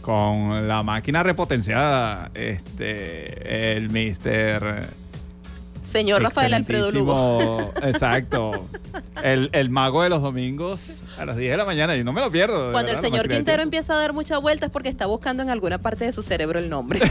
[0.00, 4.84] con la máquina repotenciada, este, el mister...
[5.82, 7.72] señor Rafael Alfredo Lugo.
[7.82, 8.68] Exacto.
[9.22, 11.94] El, el mago de los domingos a las 10 de la mañana.
[11.96, 12.72] Y no me lo pierdo.
[12.72, 15.50] Cuando el verdad, señor Quintero empieza a dar mucha vuelta es porque está buscando en
[15.50, 17.00] alguna parte de su cerebro el nombre.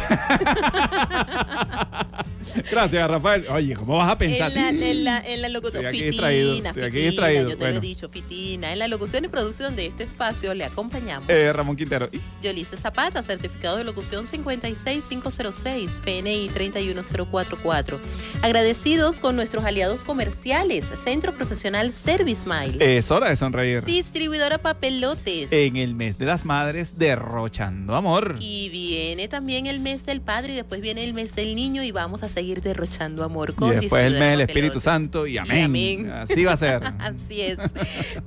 [2.71, 3.45] Gracias, Rafael.
[3.49, 4.51] Oye, ¿cómo vas a pensar?
[4.51, 7.49] En la, en la, en la locución, Estoy aquí Fitina, estoy aquí Fitina, distraído.
[7.49, 8.71] yo te lo he dicho, Fitina.
[8.73, 11.29] En la locución y producción de este espacio le acompañamos.
[11.29, 12.09] Eh, Ramón Quintero.
[12.11, 17.99] Y- Yolice Zapata, certificado de locución 56506, PNI 31044.
[18.41, 23.83] Agradecidos con nuestros aliados comerciales, Centro Profesional Service Mile, Es hora de sonreír.
[23.85, 25.51] Distribuidora Papelotes.
[25.51, 28.35] En el mes de las madres, derrochando amor.
[28.39, 31.91] Y viene también el mes del padre y después viene el mes del niño y
[31.91, 34.79] vamos a seguir derrochando amor con Y después el mes del Espíritu.
[34.79, 36.09] Santo y Y amén.
[36.11, 36.83] Así va a ser.
[36.99, 37.57] Así es.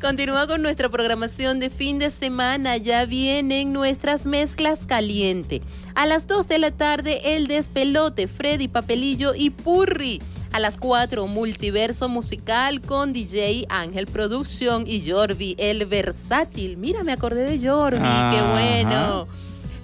[0.00, 2.76] Continúa con nuestra programación de fin de semana.
[2.76, 5.62] Ya vienen nuestras mezclas caliente.
[5.94, 10.20] A las 2 de la tarde, el despelote, Freddy Papelillo y Purri.
[10.52, 16.78] A las 4, multiverso musical con DJ Ángel Producción y Jorvi, el versátil.
[16.78, 19.28] Mira, me acordé de Jorvi, qué bueno.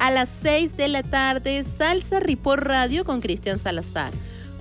[0.03, 4.13] A las 6 de la tarde, Salsa Ripor Radio con Cristian Salazar.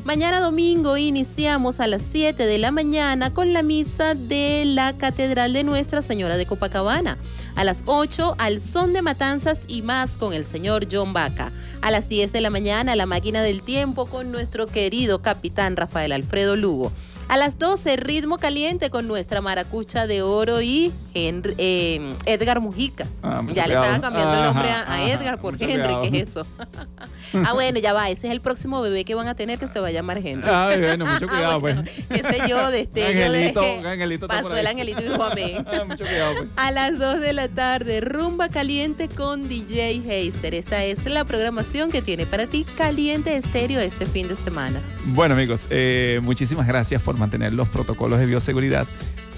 [0.04, 5.54] Mañana domingo iniciamos a las 7 de la mañana con la misa de la Catedral
[5.54, 7.18] de Nuestra Señora de Copacabana.
[7.56, 11.52] A las 8 al son de matanzas y más con el señor John Vaca.
[11.82, 16.12] A las 10 de la mañana la máquina del tiempo con nuestro querido capitán Rafael
[16.12, 16.92] Alfredo Lugo.
[17.32, 23.08] A las 12 ritmo caliente con nuestra maracucha de oro y Henry- eh, Edgar Mujica.
[23.24, 26.10] Ah, ya le estaba cambiando el nombre a, Ajá, a Edgar por Henry.
[26.12, 26.46] ¿qué es eso?
[27.46, 29.80] ah, bueno, ya va, ese es el próximo bebé que van a tener que se
[29.80, 30.46] va a llamar Henry.
[30.46, 32.22] Ay, bueno, mucho cuidado, Bueno, pues.
[32.22, 33.88] qué sé yo, destello Angelito, de...
[33.88, 35.66] Angelito Pasó el angelito y dijo amén.
[35.72, 36.50] Ah, mucho cuidado, pues.
[36.58, 40.54] A las 2 de la tarde, rumba caliente con DJ Heiser.
[40.54, 44.82] Esta es la programación que tiene para ti Caliente Estéreo este fin de semana.
[45.06, 48.86] Bueno, amigos, eh, muchísimas gracias por mantener los protocolos de bioseguridad.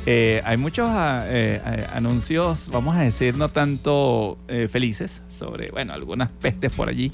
[0.05, 5.69] Eh, hay muchos ah, eh, eh, anuncios, vamos a decir, no tanto eh, felices sobre,
[5.71, 7.11] bueno, algunas pestes por allí.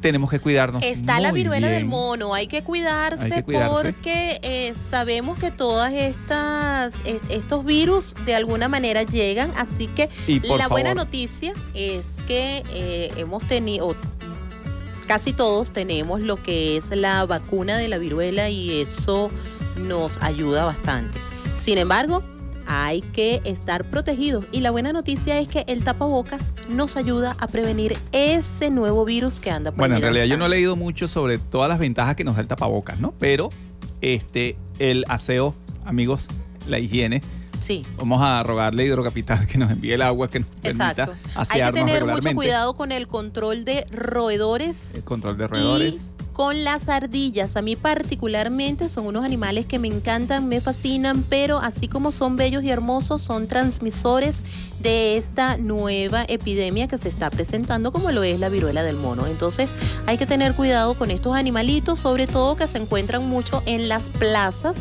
[0.00, 0.80] Tenemos que cuidarnos.
[0.84, 3.72] Está la viruela del mono, hay que cuidarse, Hay que cuidarse.
[3.92, 10.08] porque eh, sabemos que todas estas es- estos virus de alguna manera llegan, así que
[10.28, 12.62] Y la buena noticia es que
[13.16, 13.96] hemos tenido
[15.08, 19.30] casi todos tenemos lo que es la vacuna de la viruela y eso
[19.78, 21.18] nos ayuda bastante.
[21.60, 22.22] Sin embargo,
[22.66, 27.48] hay que estar protegidos y la buena noticia es que el tapabocas nos ayuda a
[27.48, 31.08] prevenir ese nuevo virus que anda por Bueno, en realidad yo no he leído mucho
[31.08, 33.14] sobre todas las ventajas que nos da el tapabocas, ¿no?
[33.18, 33.48] Pero
[34.02, 35.54] este el aseo,
[35.86, 36.28] amigos,
[36.68, 37.22] la higiene.
[37.58, 37.82] Sí.
[37.96, 41.06] Vamos a rogarle a Hidrocapital que nos envíe el agua que nos Exacto.
[41.06, 46.12] permita Hay que tener mucho cuidado con el control de roedores El control de roedores.
[46.38, 47.56] Con las ardillas.
[47.56, 52.36] A mí particularmente son unos animales que me encantan, me fascinan, pero así como son
[52.36, 54.36] bellos y hermosos, son transmisores
[54.78, 59.26] de esta nueva epidemia que se está presentando como lo es la viruela del mono.
[59.26, 59.68] Entonces
[60.06, 64.08] hay que tener cuidado con estos animalitos, sobre todo que se encuentran mucho en las
[64.10, 64.76] plazas,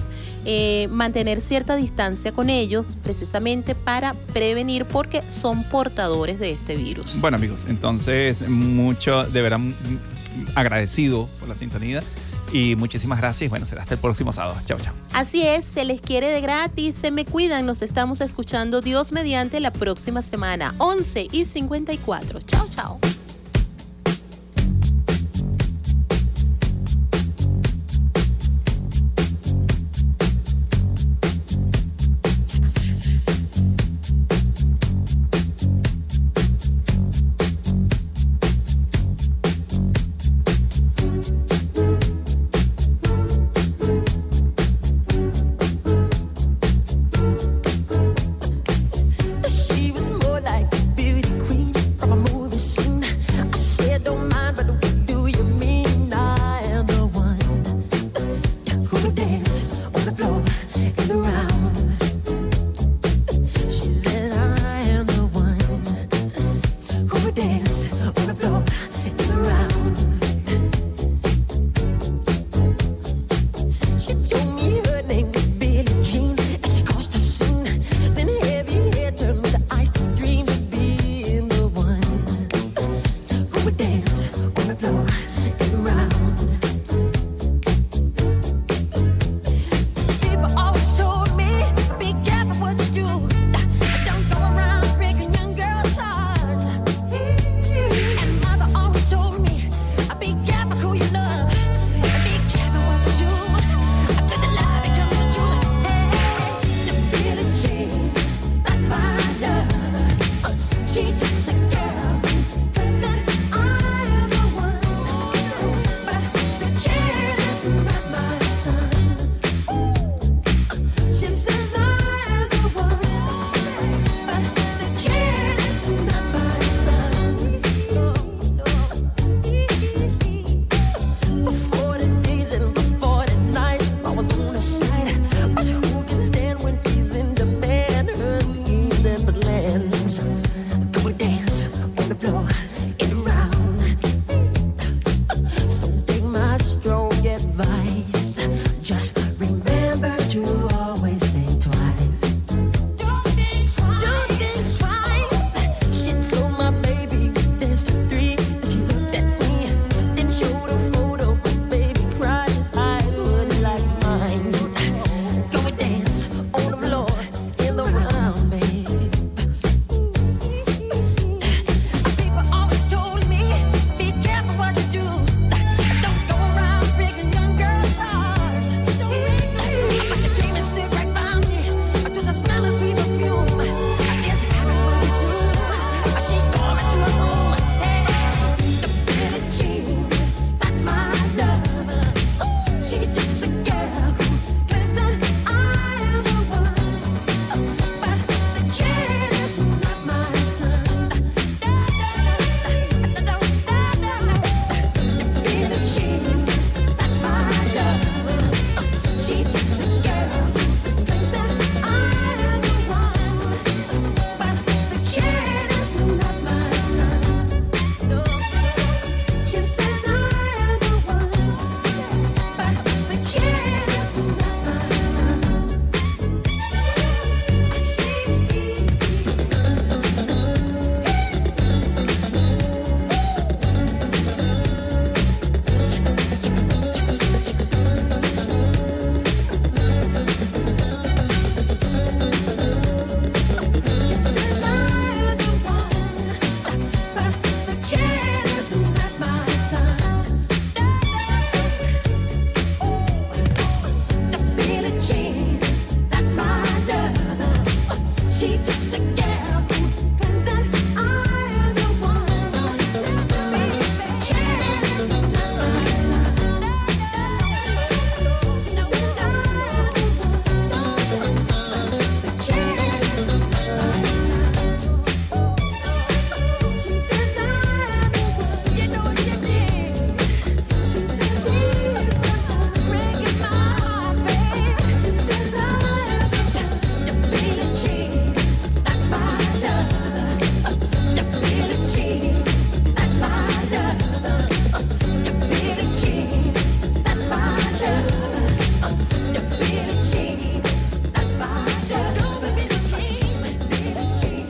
[0.46, 7.20] eh, mantener cierta distancia con ellos precisamente para prevenir porque son portadores de este virus.
[7.20, 10.17] Bueno amigos, entonces mucho, de verdad mm,
[10.56, 12.04] agradecido por la sintonía
[12.52, 13.50] y muchísimas gracias.
[13.50, 14.58] Bueno, será hasta el próximo sábado.
[14.66, 14.94] Chao, chao.
[15.14, 19.60] Así es, se les quiere de gratis, se me cuidan, nos estamos escuchando Dios mediante
[19.60, 22.40] la próxima semana, 11 y 54.
[22.42, 23.00] Chao, chao.